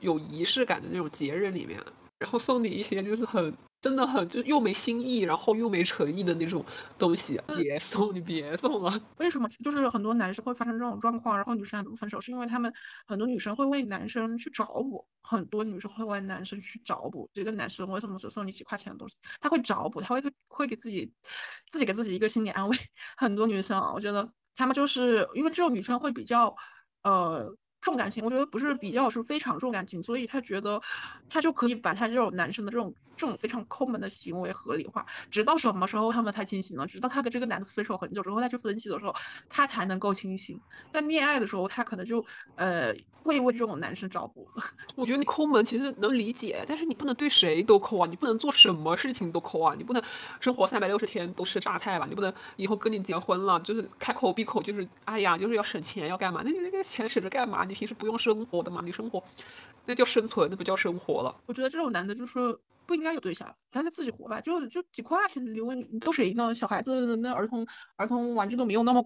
[0.00, 1.80] 有仪式感的那种节日里面，
[2.18, 3.54] 然后送你一些就是很。
[3.84, 6.64] 真的很，就又没新意，然后又没诚意的那种
[6.96, 8.90] 东西，别送，你别送了。
[9.18, 9.46] 为什么？
[9.62, 12.72] 就是很多男生会发生这种状况，然后女生还不分手，是因为他们
[13.06, 17.28] 很多女生会为男生去找补，很多女生会为男生去找补。
[17.34, 19.16] 这个男生为什么只送你几块钱的东西？
[19.38, 21.12] 他会找补，他会会给自己
[21.70, 22.74] 自己给自己一个心理安慰。
[23.18, 26.56] 很多女生啊，我觉得他们就是因为这种女生会比较
[27.02, 27.54] 呃。
[27.84, 30.80] 重感情，我觉得不是比较，是非常重感情，所以他觉得
[31.28, 36.86] 他就可以把他这种男生的这种这种非常抠门的行为合理化，直到什么时候他们才清醒呢？
[36.86, 39.14] 直到他跟这个男的分手很久之后，他去分析的时候，
[39.50, 40.58] 他才能够清醒。
[40.90, 42.24] 在恋爱的时候，他可能就
[42.56, 44.48] 呃会为这种男生找补。
[44.96, 50.02] 我觉得你抠门其实能理解，但是你不能对谁都抠啊，你不能做什么事情都抠啊，你不能
[50.40, 52.06] 生活三百六十天都吃榨菜吧？
[52.08, 56.42] 你不能以后跟你结婚了，就是开口闭口就是哎呀，就是要省钱要干嘛？
[56.44, 57.64] 那你那个钱省着干嘛？
[57.64, 59.22] 你平时不用生活的嘛，你生活
[59.84, 61.36] 那叫生存，那不叫生活了。
[61.46, 66.54] 我觉得这种男的就是不应该有对象，让他自己活吧，就就几块钱，你问你都谁呢？
[66.54, 69.04] 小孩子那儿童儿童玩具都没有那么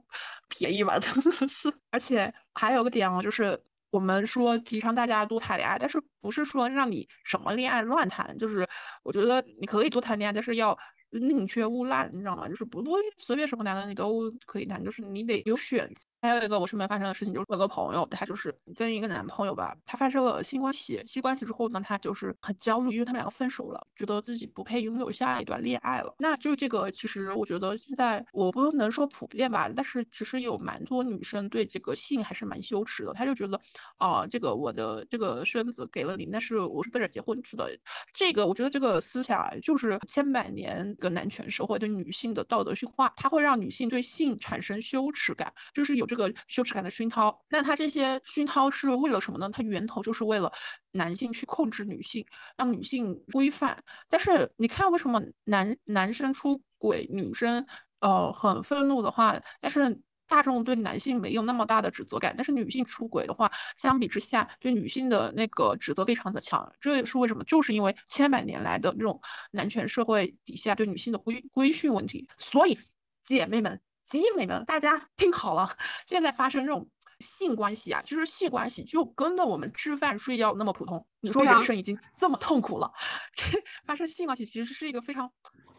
[0.49, 1.73] 便宜吧， 真的是。
[1.91, 8.65] 而且还有个点哦，就是我们说提倡大家多谈恋爱，但是不是说让你什么恋爱乱谈，就是
[9.03, 10.79] 我觉得你可以多谈恋爱，但是要。
[11.11, 12.47] 宁缺毋滥，你知道吗？
[12.47, 16.05] 就是不会随便什么男的你都可以谈，就是你得有选择。
[16.21, 26.13] 还有一个我身边发生的事情，就是我有个朋友，他就是跟一个男朋友吧，他发生了性关系，性关系之后呢，他就是很焦虑，因为他们两个分手了，觉得自己不配拥有下一段恋爱了。
[26.19, 33.61] 那就这个，其实我觉得现在我不能说普遍吧，但是其实有蛮多女生对这个性还是蛮羞耻的，她就觉得
[33.99, 37.71] 啊，这个我的这个身子给了你，但是我是奔着结婚去的。
[38.13, 46.08] 这个我觉得这个思想就是千百年个男权社会对女性的道德驯化，它会让女性对性产生羞耻感，就是有。
[46.09, 49.49] 这个羞耻感的熏陶，那他这些熏陶是为了什么呢？
[49.53, 50.51] 它源头就是为了
[50.93, 53.79] 男性去控制女性，让女性规范。
[54.09, 57.65] 但是你看，为什么男男生出轨，女生
[58.01, 66.71] 呃很愤怒的话，但是大众对男性没有那么大的指责感，但是女性出轨的话，相比之下对女性的那个指责非常的强。
[66.81, 69.21] 这也是为什么，就是因为千百年来的这种
[69.53, 72.29] 男权社会底下对女性的规规训问题。
[72.39, 72.79] 所以，
[73.25, 73.81] 姐妹们。
[74.09, 75.69] 姐妹们，大家 听好了，
[76.07, 76.89] 现在发生这种
[77.21, 81.05] 性关系啊，其实性关系就跟着我们吃饭睡觉那么普通。
[81.21, 82.91] 你说人生已经这么痛苦了，
[83.85, 85.31] 发生性关系其实是一个非常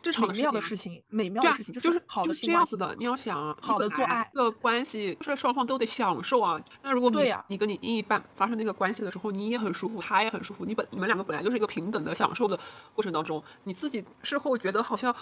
[0.02, 2.96] 正常美妙的事情，美妙的事情就是好的这样子的。
[3.00, 6.62] 你要想好的做爱这个关系，是双方都得享受啊。
[6.84, 12.60] 那如果你你跟你另一半发生那个关系的时候，你也很舒服，他也很舒服，你本你们两个本来就是一个平等的享受的
[12.94, 15.16] 过程当中，你自己事后觉得好像。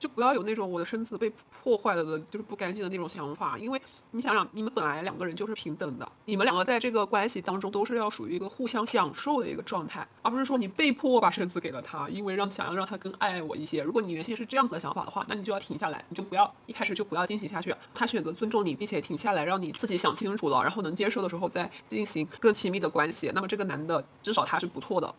[0.00, 1.30] 就不要有那种我的身子被
[1.62, 3.80] 破坏了的，就是不干净的那种想法，因为
[4.12, 13.82] 你想想，你们本来两个人就是平等的，你们两个在这个关系当中都是要属于一个互相享受的一个状态，而不是说你被迫把身子给了他，因为让想要让他更爱我一些。
[13.82, 17.74] 如果你原先是这样子的想法的话，那你就要停下来，你就不要一开始就不要进行下去。
[17.94, 23.30] 他选择尊重你，并且停下来，让你自己想清楚了，然后能接受的时候再进行更亲密的关系。
[23.34, 25.14] 那么这个男的至少他是不错的。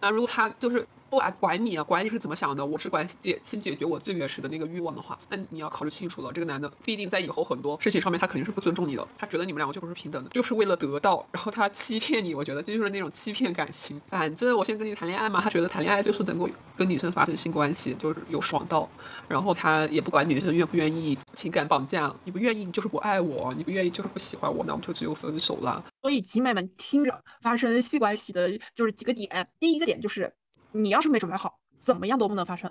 [0.00, 0.84] 那如果他就是。
[1.14, 6.32] 不管管你啊，管你是怎么想的，我是管解先解决我最原始的那个欲望的话，那你要考虑清楚了。
[6.32, 9.06] 这个男的必定在以后很多事情上面，他肯定是不尊重你的。
[9.16, 12.34] 他觉得你们两个就不是平等的，就是为了得到，然后他欺骗你。
[12.34, 14.00] 我觉得这就是那种欺骗感情。
[14.08, 18.90] 反正我先跟你谈恋爱嘛，他觉得谈恋爱就是能够跟女生发生性关系，就是有爽到。
[19.28, 25.84] 然后他也不管女生愿不愿意情感绑架，你不愿意你就是不爱我，你不愿意就是不喜欢我，那我们就只有分手了。
[26.02, 29.48] 所以集美们听着，发生性关系的就是几个点。
[29.60, 30.32] 第一个点就是
[30.74, 31.58] 你要是没准备好。
[31.80, 32.70] 怎么样都不能发生，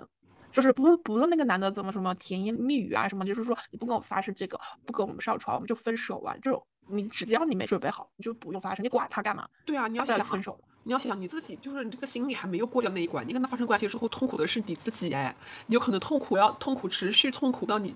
[0.50, 6.34] 就是不不论那个男的怎么什么甜言蜜语啊什么，就是说你不跟我发生这个，不跟我们上床，我们就分手啊。
[6.42, 9.48] 这种你只要你没准备好，你就不用发生，你管他干嘛？
[9.64, 15.32] 对啊，你要想分手，你要想你自己，就是你这个心里还没有过掉那一关，你跟他发生关系之后痛苦的是你自己哎，
[15.66, 17.94] 你有可能痛苦要痛苦持续痛苦到你，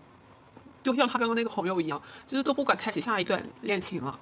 [0.85, 4.21] 就像他刚刚那个朋友一样，就是都不敢开启下一段恋情了。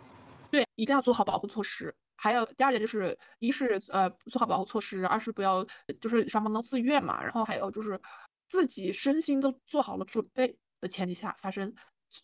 [0.51, 1.95] 对，一定要做好保护措施。
[2.17, 5.65] 还有第二点就是，一是呃做好保护措施，二是不要
[6.01, 8.01] 就是双方都自愿嘛，然后还有就是
[8.49, 11.73] 自己身心都做好了准备的前提下发生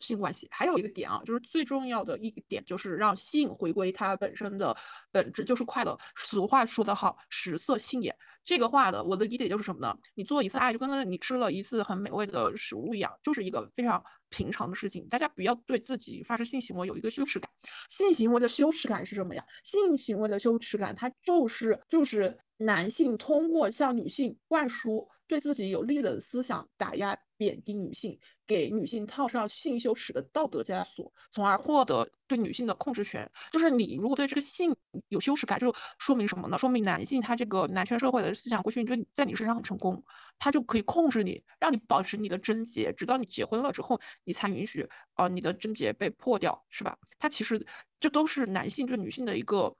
[0.01, 0.49] 性关系。
[0.51, 4.77] 还有一个点啊，就是最重要的一点就是让性回归它本身的
[5.11, 5.99] 本质，就是快乐。
[6.17, 8.15] 俗话说得好，食色性也。
[8.45, 9.97] 这个话的我的理解就是什么呢？
[10.15, 15.07] 你做一次爱就跟你吃了一次很美味的食物一样，就是一个非常平常的事情。
[15.09, 17.49] 大家不要对自己发生性行为有一个羞耻感。
[17.89, 19.45] 性行为的羞耻感是什么呀？
[19.63, 28.19] 性行为的羞耻感，它就是就是男性通过向女性灌输对自己有利的思想，打压贬低女性。
[28.45, 33.27] 给女性套上性羞耻的道德枷锁，从而获得对女性的控制权。
[33.51, 34.77] 就是你如果对这个性
[35.09, 36.59] 有羞耻感，就说明什么呢？
[36.59, 40.05] 说明男性他这个男权社会的思想规训对在你身上很成功，
[40.39, 46.95] 他就可以控制你，让你保持你的贞洁，直到你结婚了之后，你才允许啊你的贞洁被破掉，是吧？
[47.19, 47.65] 他其实
[47.99, 49.75] 这都是男性对女性的一个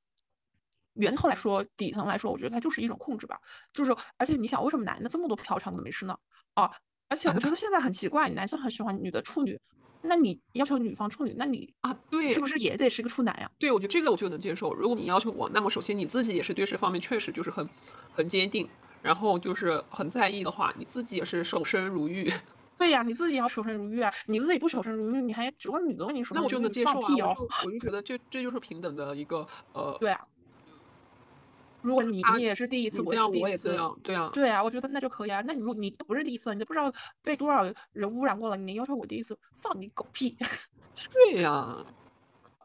[0.95, 3.39] 源头来说，底层来说，我觉得它就是一种控制吧。
[3.73, 6.17] 就是而且你想，为什么男的这么多嫖娼都没事呢？
[6.55, 6.71] 啊？
[7.09, 9.61] 而且我觉得现在很奇怪，男生很喜欢女的处女，
[10.01, 13.51] 那你要求女方处女，那你啊，对，是不是也得是个处男呀？
[13.59, 14.73] 对，我觉得这个我就能接受。
[14.73, 17.69] 如果你要求我，那么首先你自己也是对这方面确实就是很
[18.15, 18.67] 很坚定，
[19.03, 22.33] 然后就是很在意的话，你自己也是守身如玉。
[22.79, 24.13] 对呀，你自己也要守身如玉啊！
[24.27, 26.35] 你自己不守身如玉，你还指望女的为你守？
[26.35, 27.37] 那我就能接受啊！
[27.65, 30.21] 我就觉得这这就是平等的一个呃，对啊。
[31.83, 35.43] 如果你你也是第一次，我也这样，对啊，对啊，我觉得那就可以啊。
[35.47, 36.93] 那你如果你不是第一次，你都不知道
[37.23, 40.37] 被多少人污染过了，你要求我第一次，放你狗屁！
[41.13, 41.85] 对呀，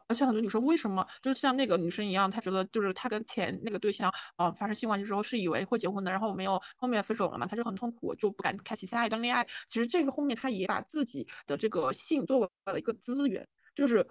[0.06, 9.44] 而且很多女生为什么就是像那个女生一样，她觉得就是她跟前那个对象呃发生性关系之后是以为会结婚的，然后没有后面分手了嘛，她就很痛苦，就不敢开启下一段恋爱。
[9.66, 14.06] 其实这个后面她也把自己的这个性作为了一个资源，就是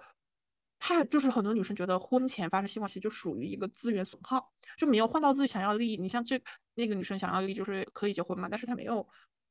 [0.78, 5.96] 太就是很多女生觉得婚前发生性关系就属于一个资源损耗，就没有换到自己想要的利益。
[5.96, 6.40] 你像这
[6.74, 9.06] 那个女生想要利益就是可以结婚嘛，但是她没有。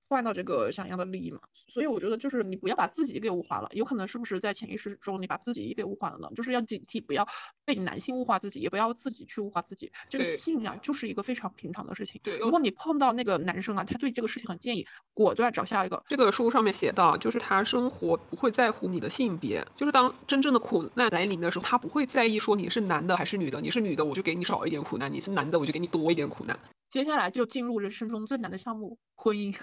[0.10, 6.30] 换到这个想要的利益嘛，所以我觉得就是你不要把自己给物化了，有可能是不是在潜意识中你把自己给物化了呢？
[6.36, 7.28] 就是要警惕，不要
[7.66, 9.92] 被男性物化自己，也不要自己去物化自己。
[10.08, 12.20] 这个性啊，就是一个非常平常的事情。
[12.24, 16.02] 对，如果你碰到那个男生啊，他对这个事情很介意，果断找下一个。
[16.08, 26.58] 这个书上面写到，就是他生活不会在乎你的性别，就是当真正的苦难来临的时候，他不会在意说你是男的还是女的，你是女的我就给你少一点苦难，你是男的我就给你多一点苦难。
[26.90, 29.54] 接下来就进入人生中最难的项目——婚姻。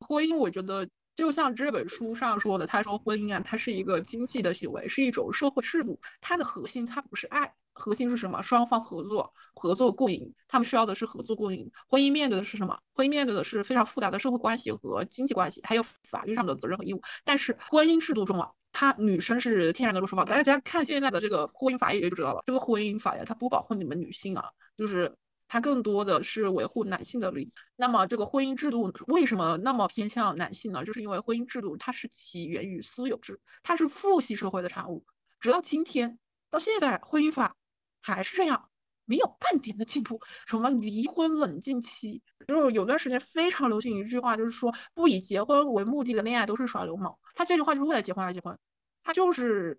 [0.00, 5.98] 婚姻，我觉得就像这本书上说的，他说婚姻啊，它是一个经济的行为，是一种社会制度。
[6.20, 8.42] 它的核心它不是爱，核心是什么？
[8.42, 10.34] 双方合作，合作共赢。
[10.48, 11.70] 他们需要的是合作共赢。
[11.88, 12.76] 婚姻面对的是什么？
[12.92, 17.00] 婚姻面对的是非常复杂的社会关系和经济关系，还有法律上的责任和义务。
[17.24, 18.50] 但是婚姻制度中啊。
[18.74, 22.42] 他女生是天然的弱势方，大家看现在的这个婚姻法也就知道了。
[22.46, 24.48] 这个婚姻法呀，它不保护你们女性啊，
[24.82, 25.14] 就是
[25.46, 27.52] 它更多的是维护男性的利益。
[27.76, 30.84] 那么这个婚姻制度为什么那么偏向男性呢？
[30.84, 35.04] 就是因为婚姻制度它是起源于私有制，它是父系社会的产物。
[35.38, 36.18] 直到今天，
[36.50, 37.54] 到现在婚姻法
[38.00, 38.68] 还是这样，
[39.04, 40.20] 没有半点的进步。
[40.46, 42.20] 什么离婚冷静期？
[42.48, 47.16] 就是有段时间非常流行一句话，就是说不以结婚为目的的恋爱都是耍流氓。
[47.34, 48.58] 他这句话就是为了结婚而结婚，
[49.04, 49.78] 他就是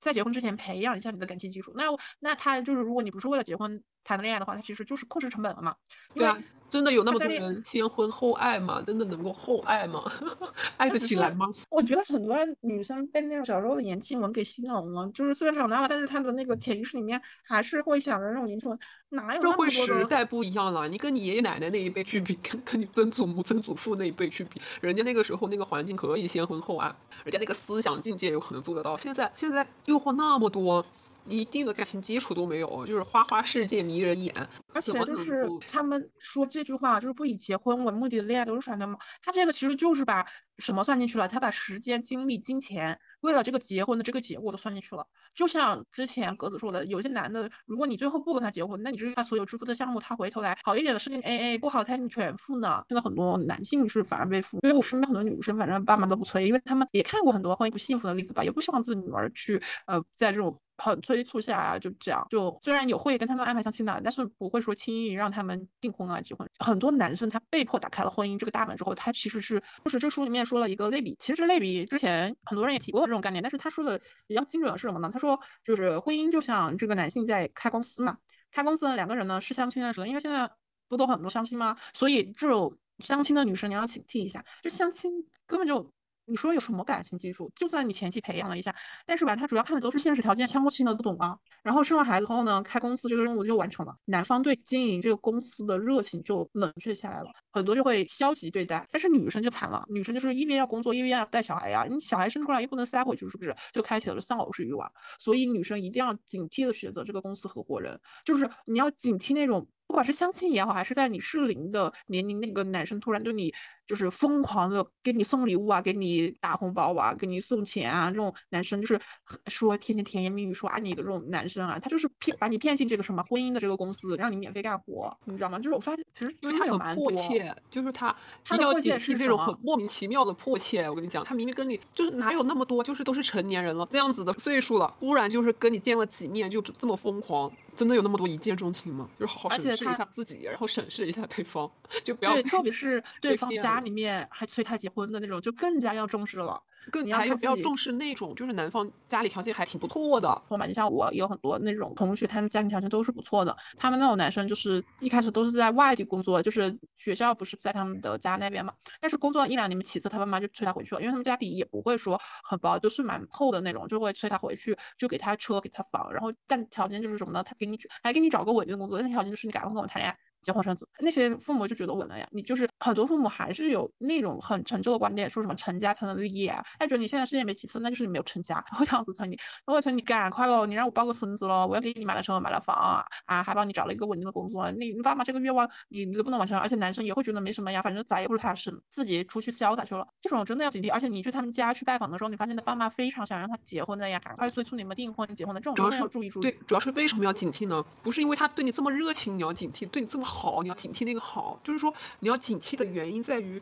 [0.00, 1.72] 在结婚之前培养一下你的感情基础。
[1.76, 1.84] 那
[2.18, 5.74] 那他就是如果你不是为了结婚谈的恋爱的话，他其实就是控制成本了嘛？
[6.14, 6.38] 对啊。
[6.70, 8.82] 真的有那么多人先婚后爱吗？
[8.84, 10.04] 真的能够后爱吗？
[10.76, 11.46] 爱得起来吗？
[11.70, 19.40] 我觉得很多女生被那种小时候的言情文给洗脑了，就是虽然长大了，但是她的那个潜意识里面还是会想着那种言情文，哪有？
[19.40, 28.94] 社会时代不一样了，你跟你爷爷奶奶那一辈去比，跟跟你曾祖母、曾祖父那一辈去比，人家那个时候那个环境可以先婚后爱，人家那个思想境界有可能做得到。
[28.94, 30.84] 现在现在诱惑那么多。
[31.26, 34.34] 一定的感情基础都没有，就是花花世界迷人眼，
[34.72, 38.98] 而且就是他们说这句话，就是不以结婚为目的的恋爱都是耍流氓。
[39.22, 40.26] 他这个其实就是把
[40.58, 41.26] 什么算进去了？
[41.26, 45.06] 他把时间、精力、金钱，为了这个结婚的这个结果都算进去了。
[45.34, 52.82] 就像之前格子说的，有些男的，如果你最后不跟他结婚，那你就是他所有支付的项目，他回头来好一点的是跟 A A，不好他你全付呢。
[52.88, 60.58] 现在很多男性是反而被付，因为我身边很多女生，反正爸妈都不催，因为他们也看过很多婚姻不幸福的例子吧，也不希望自己女儿去呃在这种。
[60.80, 66.48] 很催促下啊，就这样，就虽然有会跟他们安排相亲的，但是不会说轻易让他们订婚啊结婚。
[66.60, 75.10] 很多男生他被迫打开了婚姻这个大门之后，他其实是就是这书里面说了一个类比，其实类比之前很多人也提过这种概念，但是他说的比较精准的是什么呢？
[75.12, 78.16] 他说就是婚姻就像这个男性在开公司嘛，
[78.50, 80.50] 开公司的两个人呢是相亲的时候，因为现在
[80.88, 81.76] 不都很多相亲吗？
[81.92, 85.12] 所以这种相亲的女生你要警惕一下，就相亲
[85.46, 85.92] 根本就。
[86.30, 87.50] 你说有什么感情基础？
[87.56, 88.74] 就算你前期培养了一下，
[89.06, 91.34] 但是吧，他主要看的都是现实条件，相不亲的都懂啊。
[91.68, 98.82] 然后生完孩子后呢，开公司这个任务就完成了，男方对经营这个公司的热情就冷却下来了，很多就会消极对待。
[98.90, 103.54] 但是女生就惨了，女生就是一边要工作，一边要带小孩呀，你小孩生出来又不能塞回去，是不是？
[103.70, 104.90] 就开启了丧偶式欲望。
[105.20, 109.68] 所以女生一定要警惕的选择这个公司合伙人，就是你要警惕那种。
[109.86, 113.50] 不管是相亲也好，还是在你适龄的年龄，那个男生突然对你
[113.88, 119.00] 就是疯狂的给你送礼物啊，给你打红包啊，给你送钱啊，这种男生就是
[119.46, 125.58] 说天天甜言蜜语说爱你的这种男生啊，他就是骗把你骗进这个什么婚姻的这个公司，让你免费干活，你知道吗？
[125.58, 130.88] 就是我发现其实因为他很迫切，就是他他要警惕这种很莫名其妙的迫切。
[130.88, 137.50] 我跟你讲，他明明跟你就是哪有那么多，就是都是成年人了这样子的岁数了，突然就是跟你见了几面就这么疯狂。
[137.74, 139.08] 真的有那么多一见钟情吗？
[139.20, 141.70] 就是好好审视一下自己，然后审视一下对方，
[142.02, 146.62] 就不要对，特别是对方家里面还催他结婚的那种，就更加要重视了。
[146.90, 150.42] 更还要要重视那种，就是男方家里条件还挺不错的。
[150.48, 153.54] 我嘛，你像我有很多那种同学，他们家庭条件都是不错的。
[153.76, 158.72] 他们那种男生就是一开始都是在外地工作，就是学校不是在他们的家那边嘛。
[159.00, 166.10] 但是工作一两年起色，他爸妈就催他回去了，因为他们家底也不会说很薄，就是蛮厚的那种，就会催他回去，就给他车给他房。
[166.10, 167.42] 然后但条件就是什么呢？
[167.42, 170.16] 他给你还给你找个稳定的工作，但条件就是你赶快跟我谈恋爱。
[170.42, 172.26] 结婚生子，那些父母就觉得稳了呀。
[172.30, 179.36] 你就是很多父母还是有那种很陈旧的观点，说什么成家才能立业啊，他觉得你现在事业没起色，那就是你没有成家，我这样子催你，
[179.66, 190.92] 我催你赶快喽，你让我抱个孙子喽，我要给你买了车买了房啊，还帮你找了一个稳定的工作，你你爸妈这个愿望你你都不能完成，而且男生也会觉得没什么呀，反正崽也不是他生，自己出去潇洒去了，这种真的要警惕。
[190.92, 196.42] 而且你去他们家去拜访的时候，你发现他爸妈非常想让他结婚的呀，赶快催促你们订婚结婚的，这种真的要注意注意。
[196.42, 197.84] 对，主要是为什么要警惕呢？
[198.02, 201.58] 不是因为他对你这么热情，你要警惕；对你这么好，好你要警惕那个好。
[201.64, 203.60] 就是说，你要警惕的原因在于，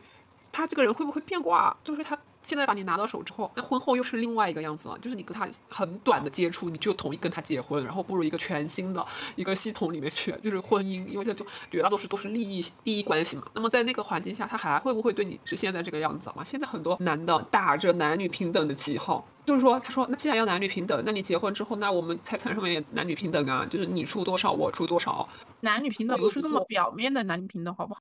[0.51, 1.75] 他这个人会不会变卦？
[1.83, 2.17] 就是他
[2.47, 4.97] 现在把你拿到手之后，那婚后又是另外一个样子了。
[4.99, 11.05] 就是你跟他很短的接触，你就同意跟他结婚，然后步入一个全新的一个系统里面去，就是婚姻。
[11.07, 13.43] 因为现在就绝大多数都是利益利益关系嘛。
[13.53, 16.41] 那么在那个环境下，他还会不会对你是现在这个样子嘛？
[16.41, 19.27] 现在很多男的打着男女平等的旗号。
[19.45, 25.27] 就是说，他说，那既然要男女平等，那你结婚之后，那我们财产上面也男女平等啊，就是你出多少，我出多少，
[25.59, 27.99] 男女平等不是这么表面的男女平等，好不好？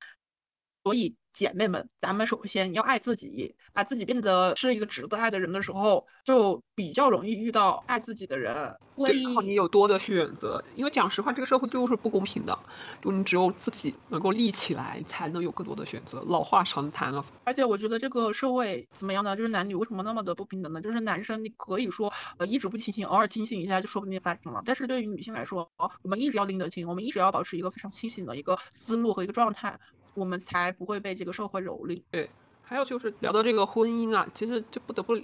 [0.84, 1.16] 所以。
[1.36, 8.74] 姐妹们，咱们首先要爱自己，把自己变得是一个值得爱的人的时候，就比较容易遇到爱自己的人。
[8.96, 9.14] 对，
[9.44, 10.64] 你有多的选择。
[10.74, 12.58] 因为讲实话，这个社会就是不公平的，
[13.02, 16.24] 就你只有自己能够立起来，才能有更多的选择。
[16.26, 17.22] 老话常谈了。
[17.44, 19.36] 而且我觉得这个社会怎么样呢？
[19.36, 20.80] 就是男女为什么那么的不平等呢？
[20.80, 24.62] 就是男生你可以说呃一直不清醒，偶尔清醒一下就说不定发生了。
[24.64, 25.70] 但是对于女性来说，
[26.00, 29.78] 我们一直要拎得清，我们一直要保持一个非常清醒的一个思路和一个状态。
[30.16, 32.02] 我们才不会被这个社会蹂躏。
[32.10, 32.28] 对，
[32.62, 35.16] 还有就是聊到这个婚姻啊，其实就不得不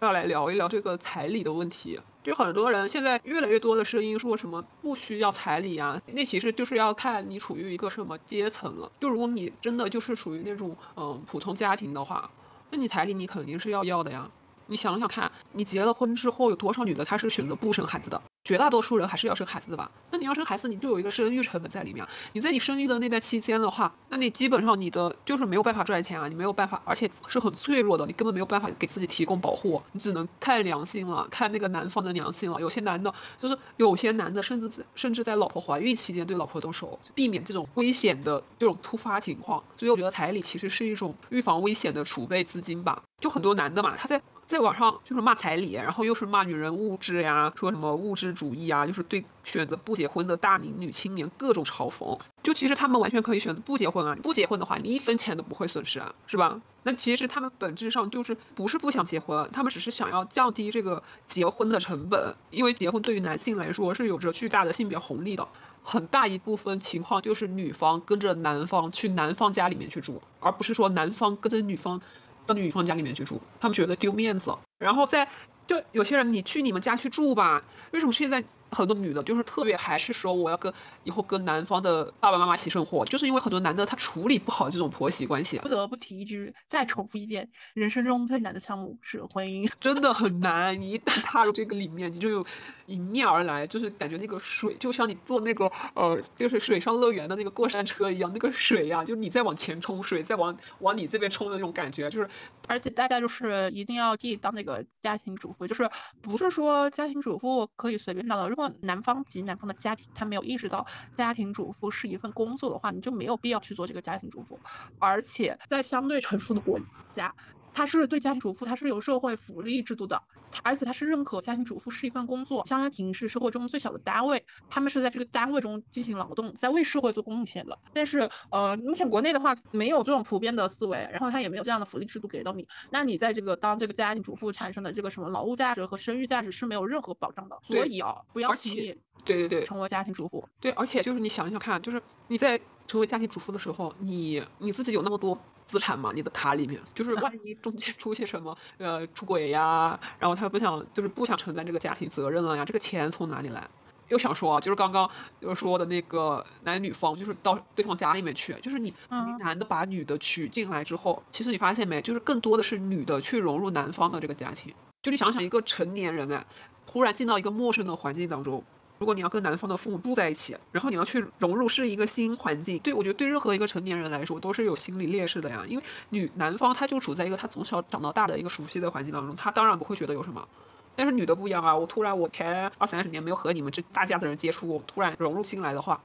[0.00, 2.00] 要来聊一聊这个彩礼的问题。
[2.22, 8.90] 就很多人现在越来越多的声音说什么不需要彩礼啊，那其实就是要看你处于一个什么阶层了。
[8.98, 12.28] 就如果你真的就是属于那种嗯普通家庭的话，
[12.70, 14.28] 那你彩礼你肯定是要要的呀。
[14.68, 18.20] 你想想看，你结了婚之后，有多少女的她是选择不生孩子的？
[18.44, 19.90] 绝大多数人还是要生孩子的吧？
[20.10, 22.06] 那你要生孩子，你就有一个生育成本在里面。
[22.32, 32.60] 你在你生育的那段期间的话，那你基本上你的就是没有办法赚钱啊，你没有办法，而且是很脆弱的，你根本没有办法给自己提供保护，你只能看良心了，看那个男方的良心了。
[32.60, 39.62] 有些男的，就是有些男的，甚至甚至在老婆怀孕期间对老婆动手，避免这种危险的这种突发情况。
[39.76, 43.02] 所以我觉得彩礼其实是一种预防危险的储备资金吧。
[43.20, 44.22] 就很多男的嘛，他在。
[44.46, 52.16] 在网上就是骂彩礼，然后又是骂女人物质呀，说什么物质主义啊，就是对选择不结婚的大龄女青年各种嘲讽。
[52.44, 56.60] 就其实他们完全可以选择不结婚啊，不结婚的话，你一分钱都不会损失啊，是吧？
[56.84, 65.46] 那其实他们本质上就是不是不想结婚，他们只是想要降低这个结婚的成本，因为结婚对于男性来说是有着巨大的性别红利的。
[65.82, 72.00] 很大一部分情况就是女方跟着男方去男方家里面去住，而不是说男方跟着女方。
[72.46, 75.28] 到女方家里面去住，他们觉得丢面子，然后在
[75.66, 77.62] 就有些人，你去你们家去住吧，
[77.92, 78.42] 为什么现在？
[78.72, 80.70] 很多女的就是特别还是说我要跟
[81.04, 85.56] 以后跟男方的爸爸妈妈一起生活，就是因为很多男的他处理不好这种婆媳关系。
[85.58, 90.78] 不得不提一句，再重复一遍，人生中最难的项目是婚姻，真的很难。
[90.78, 92.44] 你一旦踏入这个里面，你就有
[92.86, 102.28] 迎面而来，就是感觉那个水就像你坐那个呃，就是水上乐园的那个过山车一样，那个水呀，就你在往前冲，水在往往你这边冲的那种感觉，就是。
[102.66, 105.88] 而且大家就是一定要记当那个家庭主就是
[106.20, 110.84] 不是说家庭主妇可以随便当的，如果男方及男方的家庭他没有意识到
[111.16, 114.58] 家庭主妇是一份工作的话，你就没有必要去做这个家庭主妇。
[114.98, 116.80] 而且在相对成熟的国
[117.12, 117.32] 家。
[117.76, 120.18] 他是对家庭主妇，他是有社会福利制度的，
[120.62, 122.62] 而且他是认可家庭主妇是一份工作。
[122.62, 127.78] 家庭是社会中最小的单位，他们是在这个单位中进行劳动，在为社会做贡献的。
[127.92, 137.58] 但是，呃，目前国内的话没有这种普遍的思维，然后他也没有这样的福利制度给到你，那你在这个当这个家庭主妇产生的这个什么劳务价值和生育价值是没有任何保障的。
[137.62, 138.86] 所以啊，不要轻易
[139.22, 140.42] 对对对成为家庭主妇。
[140.58, 145.36] 对，而且就是你想想看，就是你在成为家庭主妇的时候，你你自己有那么多。
[145.66, 153.68] 资产嘛，你的卡里面就是万一中间 出现什么呃出轨呀，然后他不想就是不想承担这个家庭责任了呀，这个钱从哪里来？
[154.08, 155.10] 又想说啊，就是刚刚
[155.40, 158.94] 就是说的那个男女方，就是到对方家里面去，就是你
[159.40, 164.72] 男的把女的娶进来之后，其实你发现没，就是更多的是女的去融入男方的这个家庭。
[165.02, 166.46] 就你想想，一个成年人哎，
[166.86, 168.62] 突然进到一个陌生的环境当中。
[168.98, 175.62] 如果你要跟男方的父母住在一起，然后你要去融入是一个新环境，对我觉得对任何一个成年人来说都是有心理劣势的呀。
[175.68, 180.46] 因为女男方他就处在一个他从小长到大的一个熟悉的环境当中，他当然不会觉得有什么。
[180.94, 186.00] 但是女的不一样啊，我突然我前二三十年没有和你们这大家子人接触，我突然融入进来的话，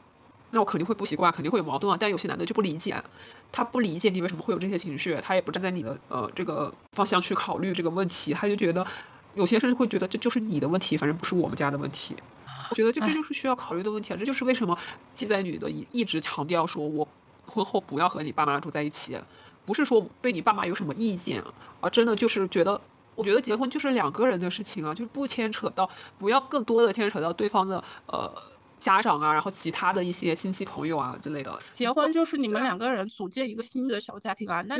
[0.49, 1.97] 那我肯定会不习惯，肯定会有矛盾啊。
[1.97, 3.01] 但有些男的就不理解，
[3.53, 8.85] 他不理解你为什么会有这些情绪，他也不站在你的呃这个方向去考虑这个问题，他就觉得。
[9.33, 12.13] 有些甚至会觉得这就是你的问题，反正不是我们家的问题。
[12.71, 14.17] 我觉得就这就是需要考虑的问题啊！
[14.17, 14.75] 这就是为什么
[15.13, 17.07] 现在女的一一直强调说，我
[17.45, 19.17] 婚后不要和你爸妈住在一起，
[19.65, 21.43] 不是说对你爸妈有什么意见，
[21.81, 22.79] 啊真的就是觉得，
[23.13, 28.31] 我觉得结婚就是两个人的事情啊，就是不牵扯到，不要更多的牵扯到对方的呃。
[28.81, 34.63] 家长啊，然后其他的一些亲戚朋友啊之类的，结婚就是你们两个人组建一个新的小家庭啊。
[34.63, 34.75] 那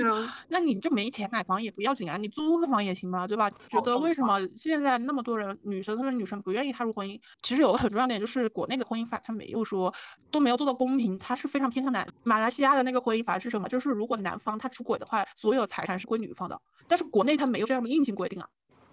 [0.47, 3.47] 那你就没钱买房也不要紧啊，你租个房也行嘛，对吧？
[3.69, 7.19] 觉得为什么现在那么多人女生，特别是女生不愿意踏入婚姻？
[7.43, 9.93] 其实有个很重要点就是国内的婚姻法它没有说
[10.31, 12.07] 都没有做到公平，它是非常偏向男。
[12.23, 13.69] 马来西亚的那个婚姻法是什么？
[13.69, 16.59] 就是如果男方他出轨的话，所有财产是归女方的。
[16.87, 18.47] 但是国内它没有这样的硬性规定啊。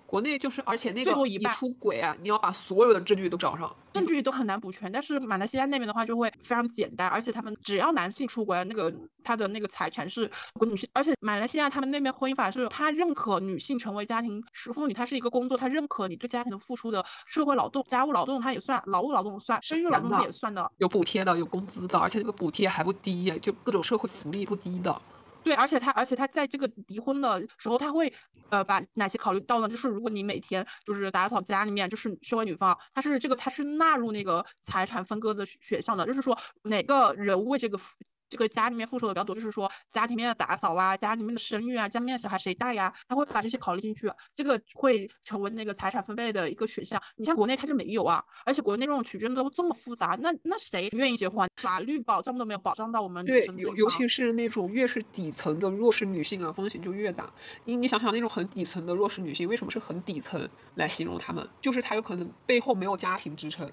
[0.09, 4.91] 国内就是，而且那个你出轨啊，你要把所有的证据都找上，证据都很难补全。
[4.91, 8.91] 但是马来西亚那边的话就会非常简单，而且他们只要男性出轨，那个
[9.23, 10.89] 他的那个财产是归女性。
[10.95, 25.03] 而且马来西亚他们那边婚姻法是，他认可女性成为家庭妇女，她是一个工作，他认可你对家庭的付出的社会劳动、家务劳动，他也算劳务劳动算，生育劳动也算的，有补贴的，有工资的，而且那个补贴还不低，就各种社会福利不低的。
[25.49, 28.13] 对，而且他，而且他在这个离婚的时候，他会，
[28.51, 29.69] 呃，把哪些考虑到呢？
[29.69, 37.81] 就是如果你每天就是打扫家里面，就是身为女方，他是这个，他是纳入那个财产分割的选项的，就是说哪个人为这个。
[38.29, 42.93] 这个家里面付出的比较多，就是说家庭面的打扫啊，家里面的生育啊，家里面小孩谁带呀？
[43.09, 47.01] 他会把这些考虑进去，这个会成为那个财产分配的一个选项。
[47.17, 51.49] 你像国内他就没有啊，而且国内这种取证都这么复杂，那那谁愿意结婚？
[51.57, 57.33] 法律保障都没有保障到我们对，尤尤其是那种越是底层的弱势女性啊，风险就越大。
[57.65, 61.49] 你你想想那种很底层的弱势女性，为什么是很底层来形容她们？
[61.61, 63.71] 就是她有可能背后没有家庭支撑。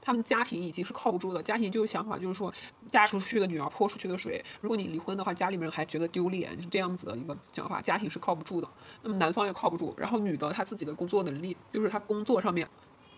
[0.00, 2.52] 他们家庭已经是靠不住的，家庭就有想法，就是说
[2.86, 4.44] 嫁出去的女儿泼出去的水。
[4.60, 7.80] 如果你离婚的话，家里面还觉得丢脸，是这样子的一个想法。
[7.80, 8.68] 家庭是靠不住的，
[9.02, 9.94] 那么男方也靠不住。
[9.96, 12.68] 然后女的她自己的工作能力，就是她工作上面，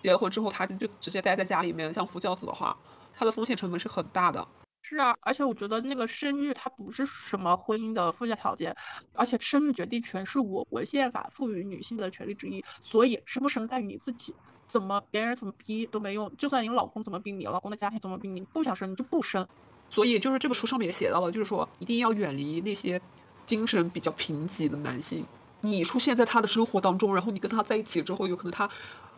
[0.01, 2.77] 结了婚之后，她就直接待在家里面相夫教子的话，
[3.15, 4.47] 她的风险成本是很大的。
[4.83, 8.75] 是啊，而且我觉得那个生育它不是什么婚姻的附加条件，
[9.13, 14.35] 而且生育决定权是我国宪法赋予女性的权利之一，所以生不生在于你自己。
[14.71, 19.45] 怎么别人怎么逼都没用，就算你老公怎么逼你，老公的家庭怎么逼你，不想生你就不生。
[19.89, 23.01] 所以就是这本书上面也写到了，就是说一定要远离那些
[23.45, 25.25] 精神比较贫瘠的男性。
[25.63, 28.71] 你出现在他的生活当中，然后你跟他在一起之后，有可能他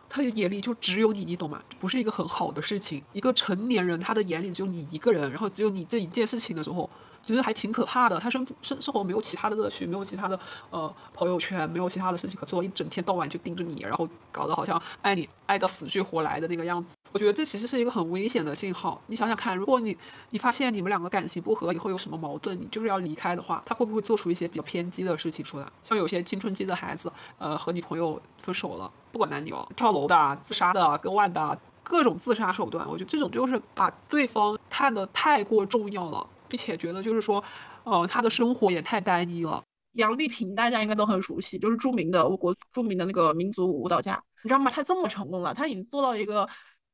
[0.09, 1.61] 他的眼里就只有你，你懂吗？
[1.79, 3.03] 不是一个很好的事情。
[3.13, 6.89] 一个成年人他的眼里只有你一个人，然后只有你这一件事情的时候。
[7.23, 10.37] 其实还挺可怕的，他生生生活没有其他的乐趣，没有其他的
[10.69, 16.97] 呃朋友圈，没有其他的事情可做，一整天到晚就盯着你，然后搞得好像爱你爱到死去活来的那个样子。
[17.13, 19.01] 我觉得这其实是一个很危险的信号。
[19.07, 19.97] 你想想看，如果你
[20.31, 25.65] 你发现你们两个感情不和，以后有什么矛盾，你就是要离开的话，他会不会做出一些比较偏激的事情出来？
[25.83, 36.27] 像有些青春期的孩子，呃，和女朋友分手了，不管男女哦，跳楼的、自杀的、割腕的，各种自杀手段，我觉得这种就是把对方看得太过重要了。
[36.53, 37.43] 并且觉得就是说，
[37.83, 39.63] 呃，他的生活也太单一了。
[39.93, 44.69] 杨丽萍大家应该都很熟悉，就是著名的我国著名的那个民族舞蹈家，你知道吗？
[44.69, 46.47] 他这么成功了，他已经做到一个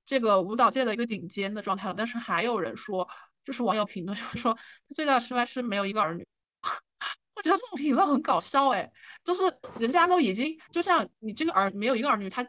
[0.05, 1.93] 这个舞蹈界的一个顶尖的状态了。
[1.97, 3.05] 但是还有人说，
[3.43, 6.25] 就是网友评论就说，他最大的失败是没有一个儿女。
[7.35, 8.89] 我觉得这种评论很搞笑哎，
[9.25, 9.43] 就是
[9.77, 12.47] 人家都已经就像你这个儿没有一个儿女，他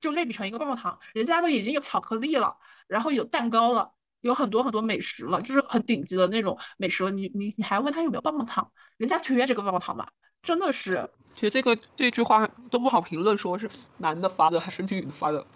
[0.00, 3.92] 就类比成一个棒棒糖，人家都已经有巧克力了，然后有蛋糕了。
[4.20, 7.10] 有很多很多美食了，就是很顶级的那种美食了。
[7.10, 8.68] 你你你还问他有没有棒棒糖？
[8.96, 10.06] 人家缺这个棒棒糖吗？
[10.42, 11.08] 真的是。
[11.34, 15.46] 其实这个这句话都不好评论，说是男的发的还是女的发的。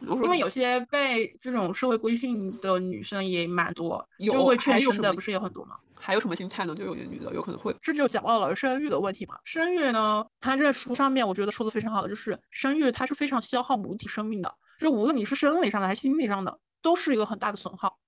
[0.00, 5.76] 因为有些被这种社会规训的女生也蛮多，就会劝生的不是有很多吗？
[5.98, 6.74] 还有什么心态呢？
[6.74, 9.36] 就有些女的有可能会，这就讲到了生育的问题嘛。
[9.44, 17.98] 生育呢，它这书上面我觉得说的非常好的，就是生育它是非常消耗母体生命的，就无论你是生理上的还是心理上的，都是一个很大的损耗。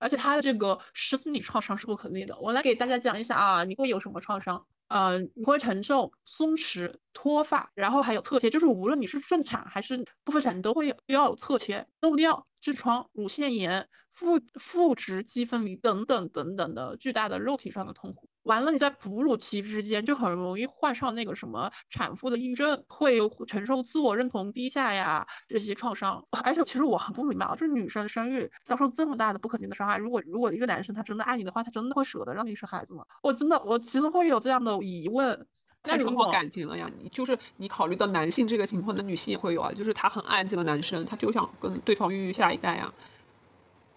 [0.00, 2.38] 而且他的这个生理创伤是不可逆的。
[2.38, 4.64] 我来给大家讲一下啊，你会有什么创伤？
[4.86, 18.27] 呃，你会承受松弛、脱发，然后还有侧切，就是无论你是顺产还是部分产，你都会有要有侧切、漏尿、痔疮、乳腺炎、腹腹直肌分离等等等等的巨大的肉体上的痛苦。
[18.48, 26.24] 完了，你在哺乳期之间就很容易患上那个什么产妇的抑郁症，会承受自我认同低下呀这些创伤。
[26.44, 33.04] 而且其实我很不明白啊，就是女生生育遭受这么大的不可逆的伤害，如果如果一个男生他真的爱你的话，他真的会舍得让你生孩子吗？
[33.22, 35.46] 我真的我其实会有这样的疑问。
[35.82, 36.90] 太什么感情了呀？
[37.02, 42.90] 你就是你考虑到男性这个情况，那女性也会有啊，就是他很爱这个男生，他就想跟对方孕育下一代呀。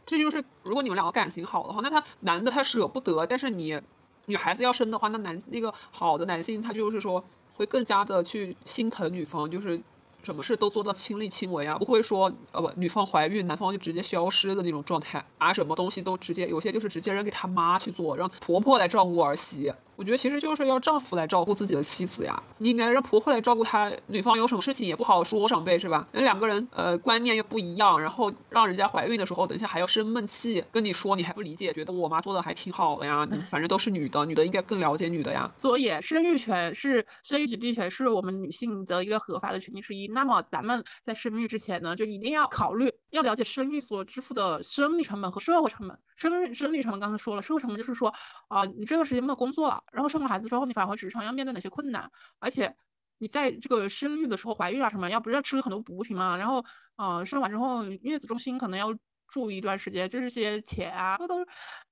[0.06, 3.80] 这就是如果你们两个感情好的话，那他男的他舍不得，但是你。
[4.28, 7.24] 女孩子要生的话，那男那个好的男性他就是说
[7.56, 9.82] 会更加的去心疼女方，就是
[10.24, 19.74] 什么事都做到亲力亲为啊，不会说呃不女方怀孕，男方就直接消失的那种状态，啊什么东西都直接有些就是直接扔给他妈去做，让婆婆来照顾儿媳。
[19.96, 23.92] 我觉得其实就是要丈夫来照顾自己的妻子呀，你应该让婆婆来照顾她。
[24.08, 26.08] 女方有什么事情也不好说，长辈是吧？
[26.12, 33.28] 那两个人呃观念又不一样，然后让人家怀孕的时候，等一下还要生闷气，跟你说你还不理解，觉得我妈做的还挺好的呀。
[33.50, 35.50] 反正都是女的，女的应该更了解女的呀。
[35.58, 40.08] 所以生育权是生育决定权是我们女性的一个合法的权利之一。
[40.08, 45.98] 那么咱们在生育之前呢，就一定要考虑，要了解生育所支付的生理成本和社会成本。
[46.16, 48.14] 生育生理成本刚才说了，社会成本就是说
[48.48, 50.66] 啊，你这段时间没有工作了，然后生了孩子之后。
[50.66, 52.10] 你返回职场要面对哪些困难？
[52.40, 52.74] 而且
[53.18, 56.38] 你在这个生育的时候，怀孕啊什么，要不是要吃很多补品嘛？
[56.38, 56.64] 然后，
[56.96, 58.96] 呃，生完之后月子中心可能要
[59.28, 61.46] 住一段时间，就这些钱啊，不都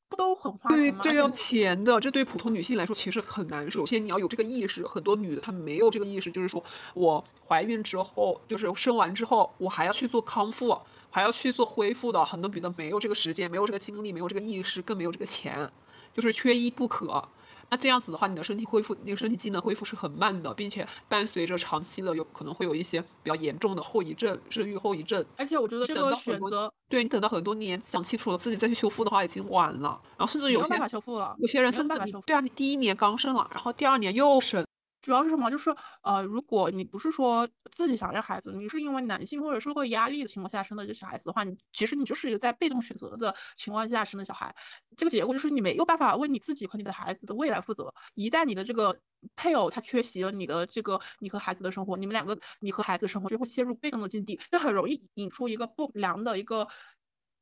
[0.08, 1.02] 不都很花钱吗？
[1.04, 2.00] 对，这要钱的。
[2.00, 3.70] 这对普通女性来说其实很难。
[3.70, 6.64] 首先你要有这个意识，很多女的她没有这个意识，就是说
[6.94, 10.80] 我怀孕之后，就是生完之后，我还要去做康复，
[11.10, 12.24] 还要去做恢复的。
[12.24, 15.72] 很多女的没有这个时间，没有这个精力，没有这个意识，更没有这个钱，
[16.14, 17.28] 就是缺一不可。
[17.72, 25.24] 那这样子的话，你的身体恢复，那个身体机能恢复是很慢的，并且伴随着长期的有可能会有一些比较严重的后遗症，生育后遗症。
[25.38, 30.02] 而且我觉得这个选择，对你等到很多年想清楚了自己再去修复的话，已经晚了。
[30.18, 31.96] 然后甚至有些办法修复了，有些人甚至
[32.26, 34.66] 对啊，你第一年刚生了，然后第二年又生。
[35.02, 35.50] 主要是什么？
[35.50, 35.74] 就是
[36.04, 44.54] 呃，如果你不是说自己想要孩子，你是因为男性或者社会压力的情况下生的这小孩子的话，你其实你就是一个在被动选择的情况下生的小孩。
[44.98, 47.94] 这个结果就是你没有办法为你自己和你的孩子的未来负责。
[48.16, 48.98] 一旦你的这个
[49.36, 56.68] 配偶他缺席了你的这个你和孩子的生活，你们两个你和孩子生活就会陷入被动的境地，这很容易引出一个不良的一个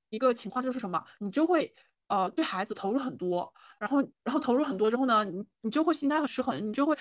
[0.09, 1.03] 一个情况，就是什么？
[1.19, 1.73] 你就会
[2.07, 6.95] 呃对孩子投入很多，然后然后投入很多之后呢，你你就会心态很失衡，你就会。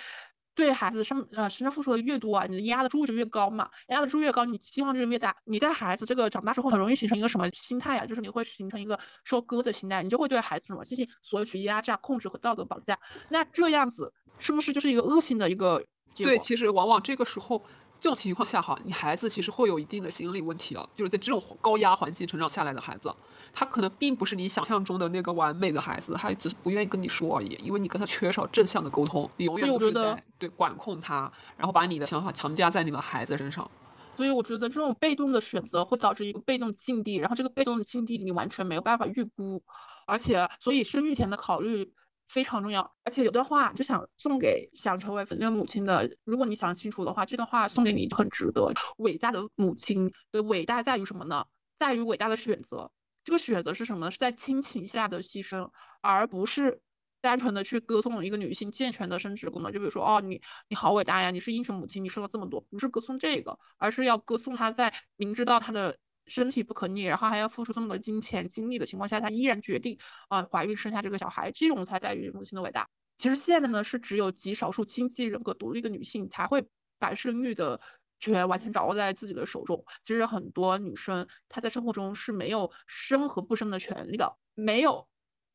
[0.57, 5.37] 对孩子上呃身上付出的越多啊，你的压得住就越高嘛，压得住越高，你期望就越大。
[5.45, 8.07] 你在孩子这个长大之后，很容易形成一个什么心态啊？
[8.07, 12.99] 就是你会形成一个收割的心态，你就会对孩子什么进行所有去压榨、控制和道德绑架。
[13.29, 15.79] 那这样子是不是就是一个恶性的一个
[16.15, 16.33] 结果？
[16.33, 17.63] 对，其实往往这个时候。
[17.99, 23.11] 这种情况下哈，你孩子其实会有一定的心理问题啊，就是在这种高压环境成长下来的孩子，
[23.59, 33.69] 他可能并不是你想象中的那个完美的孩子，他只是不愿意跟你说而已，因为你跟他缺少正向的沟通，你永远都是在对管控他，然后把你的想法强加在你的孩子身上。
[34.17, 39.63] 所以我觉得这种被动的选择会导致一个被动境地，然后这个被动的境地你完全没有办法预估，
[40.07, 41.93] 而且所以生育前的考虑。
[42.29, 46.11] 非常重要，而且有段话就想送给想成为粉嫩母亲的。
[46.25, 48.69] 如果你想清楚的话，这段话送给你很值得。
[48.97, 51.47] 伟大的母亲的伟大在于什么呢？
[51.79, 52.91] 在于伟大的选择。
[53.27, 54.11] 这个选择是什么呢？
[54.11, 55.69] 是在亲情下的牺牲，
[56.01, 56.81] 而不是
[57.21, 59.73] 单纯的去歌颂一个女性健全的生殖功能。
[59.73, 65.99] 就比如说，哦，你你好伟大呀，你是英雄母亲，你生了这么多，不是歌颂这个，而是要歌颂她在明知道她的。
[66.29, 69.97] 身体不可逆，然后还要付出这么多金钱精力的情况下，她依然决定
[70.29, 72.85] 啊怀孕生下这个小孩，这种才在于母亲的伟大。
[73.17, 76.67] 其实现在呢，是只有极少数经济人格独立的女性才会
[76.99, 77.81] 把生育的
[78.21, 79.85] 权完全掌握在自己的手中。
[80.03, 85.07] 其实很多女生她在生活中是没有生和不生的权利的，没有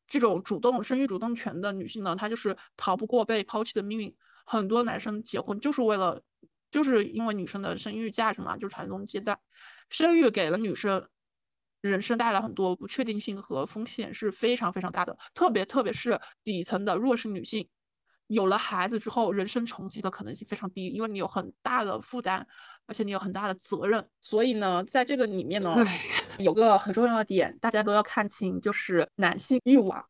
[0.06, 4.14] 这种主动生育主动权的女性呢，她就是逃不过被抛弃的命运。
[4.44, 6.22] 很多男生结婚就是为了。
[6.72, 9.38] 就是因为女生的生育价值嘛，就传宗接代，
[9.90, 11.06] 生育给了女生
[11.82, 17.68] 人生带来很多不确定性和风险是非常非常大的，特别特别是底层的弱势女性，
[18.32, 22.44] 有了孩子之后，人生重启的可能性非常低，因为你有很大的负担，
[22.86, 24.04] 而且你有很大的责任。
[24.20, 25.76] 所以呢，在这个里面呢，
[26.38, 30.04] 有个很重要的点，大家都要看清，就是男性欲望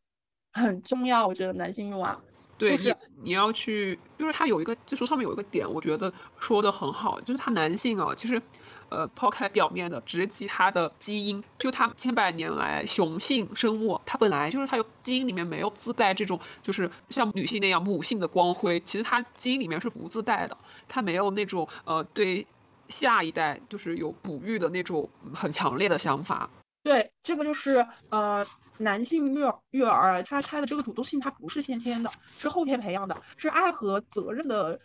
[0.53, 1.27] 很重要。
[1.27, 2.21] 我觉得男性欲望。
[2.69, 8.41] 对你，你要去，就是他有一个，就书上面有一个点，我觉得说的很好，就是他男性啊，其实，
[8.89, 20.57] 呃，抛开表面的，直击他的基因，就他千百年来雄性生物，他本来就是他有基因里面没有自带这种，就是像女性那样母性的光辉，其实他基因里面是不自带的，
[20.87, 22.45] 他没有那种呃对
[22.87, 26.49] 下一代就是有哺育的那种很强烈的想法。
[26.83, 28.45] 对，这个就是呃。
[28.79, 32.09] 男性育育儿，他他的这个主动性，他不是先天的，
[32.39, 34.77] 是后天培养的，是爱和责任的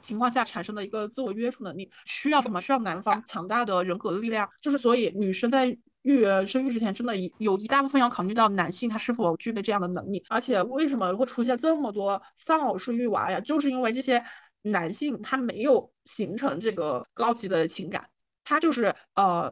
[0.00, 1.88] 情况下产生的一个自我约束能力。
[2.04, 2.60] 需要什么？
[2.60, 4.46] 需要男方强大的人格的力量。
[4.60, 10.22] 就是所以，女生在育儿生育之前，真的有一大部分要考虑到男性他是否具备这样的能力。
[10.28, 13.38] 而且，为什么会出现这么多丧偶式育娃呀？
[13.40, 14.22] 就是因为这些
[14.62, 18.04] 男性他没有形成这个高级的情感，
[18.42, 19.50] 他就是呃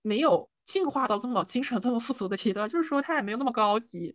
[0.00, 4.14] 没有进化到这么精神这么富足的阶段，就是说他也没有那么高级，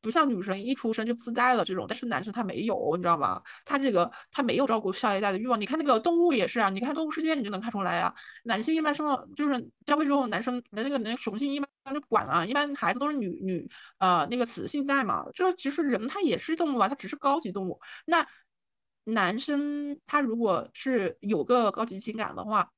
[0.00, 3.40] 不像女生一出生就自带了这种，但是男生他没有，你知道吗？
[3.64, 5.60] 他这个他没有照顾下一代的欲望。
[5.60, 15.24] 你看那个动物也是啊，你看动物世界你就能看出来啊，男性一般生了就是交配之后，男生的那个那个雄性一般就不管了，一般孩子都是女女呃那个雌性带嘛。
[15.34, 17.78] 就其实人他也是动物啊，他只是高级动物。
[18.06, 18.26] 那
[19.04, 22.70] 男生他如果是有个高级情感的话。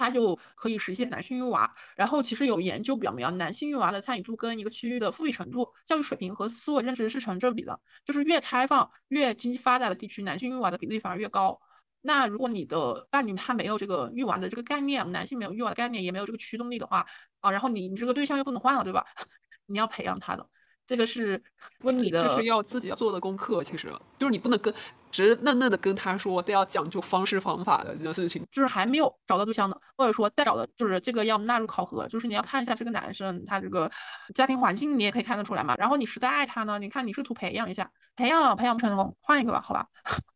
[0.00, 11.60] 它就可以实现男性育娃，然后其实有研究表明，男性育娃的参与度跟一个区域的富裕程度、教育水平和思维认知是成正比的，就是越开放、越经济发达的地区，男性育娃的比例反而越高。
[12.00, 17.06] 那如果你的伴侣他没有这个育娃的这个概念，男性没有育娃的概念，也没有这个驱动力的话，
[17.40, 19.04] 啊，然后你你这个对象又不能换了，对吧？
[19.66, 20.48] 你要培养他的。
[20.90, 21.40] 这个是
[21.82, 23.62] 问你的，这是要自己要做的功课。
[23.62, 23.88] 其实
[24.18, 24.74] 就是你不能跟
[25.08, 28.44] 直嫩嫩的跟他说，都要讲究方式方法的这件事情。
[28.50, 32.08] 就是还没有找到对象的，或者说再找的，就是这个要纳入考核。
[32.08, 33.88] 就是你要看一下这个男生他这个
[34.34, 35.76] 家庭环境，你也可以看得出来嘛。
[35.76, 39.86] 然后你实在爱他呢，你看你试图培养一下，培养培养不成功，换一个吧，好吧。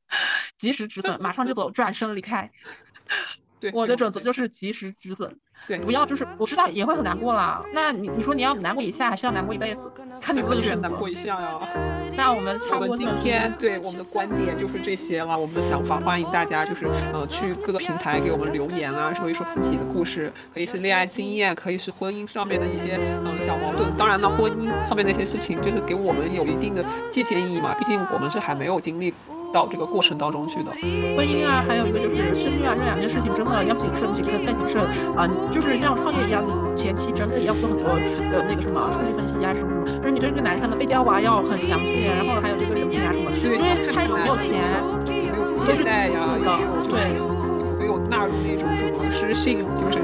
[0.57, 2.49] 及时止损，马上就走，转身离开。
[3.73, 5.31] 我的准则就是及时止损，
[5.67, 7.63] 对，不要就是我知道也会很难过啦。
[7.73, 9.91] 那你你说你要难过一下，还是要难过一辈子？
[10.21, 10.89] 看你自己选择。
[10.89, 11.59] 难过一下呀。
[12.17, 23.91] 那我们我们今天对我们的观点就是这些了，我们的想法，欢迎大家就是呃去各个平台给我们留言啊，说一说自己的故事，可以是恋爱经验，可以是婚姻上面的一些嗯小矛盾。
[23.97, 29.13] 当然呢，婚姻上面那些事情就是给我们有一定的借鉴意义嘛，毕竟我们是还没有经历。
[29.55, 30.73] 到这个过程当中去的。
[31.17, 34.83] 婚姻啊，还有一个就是生育啊，这两件事情真的要谨慎、谨慎再谨慎。
[35.15, 35.31] 啊！
[35.53, 38.01] 就是像创业一样，你前期真的要做很多的
[38.49, 44.59] 那个什么数据分析啊，什么什么，就是你这个男生的背调啊要很详细，然后还有这个人品啊什么，对，他有没有钱，
[45.55, 46.59] 都是其次的，
[46.91, 47.15] 对，
[47.85, 49.99] 没有纳入那种什么失信，就是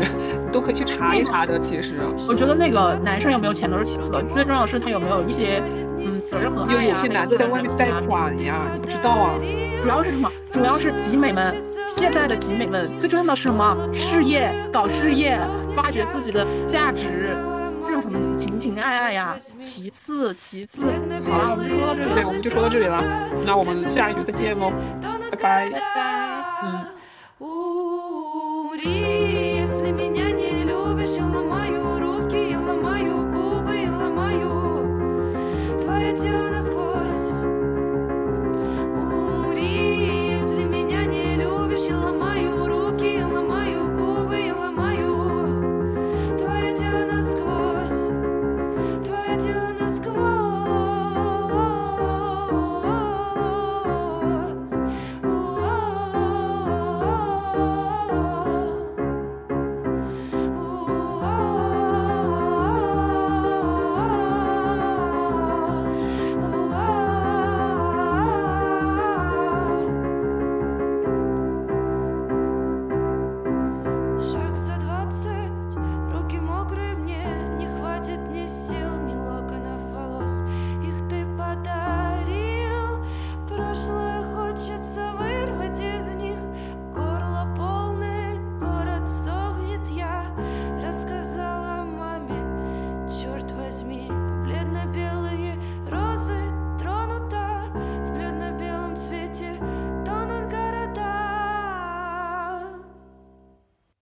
[0.53, 1.59] 都可以去查一查的。
[1.59, 1.95] 其实，
[2.29, 5.63] 我觉得那个男生有没有钱都是其次的，最重要的是他有没有一些。
[6.03, 9.35] 嗯，责任和爱呀，有些男的在外面贷款呀，你不知道啊。
[9.83, 10.31] 主要是什么？
[10.51, 11.55] 主要是集美们，
[11.87, 13.77] 现在的集美们最重要的是什么？
[13.93, 15.39] 事业，搞事业，
[15.75, 17.37] 发掘自己的价值，
[17.85, 20.85] 这种什么情情爱爱呀，其次，其次。
[21.31, 23.05] 好了，我们就说到这里，对，我们就说到这里了。
[23.45, 24.73] 那我们下一局再见喽，
[25.31, 27.00] 拜拜，拜拜，嗯。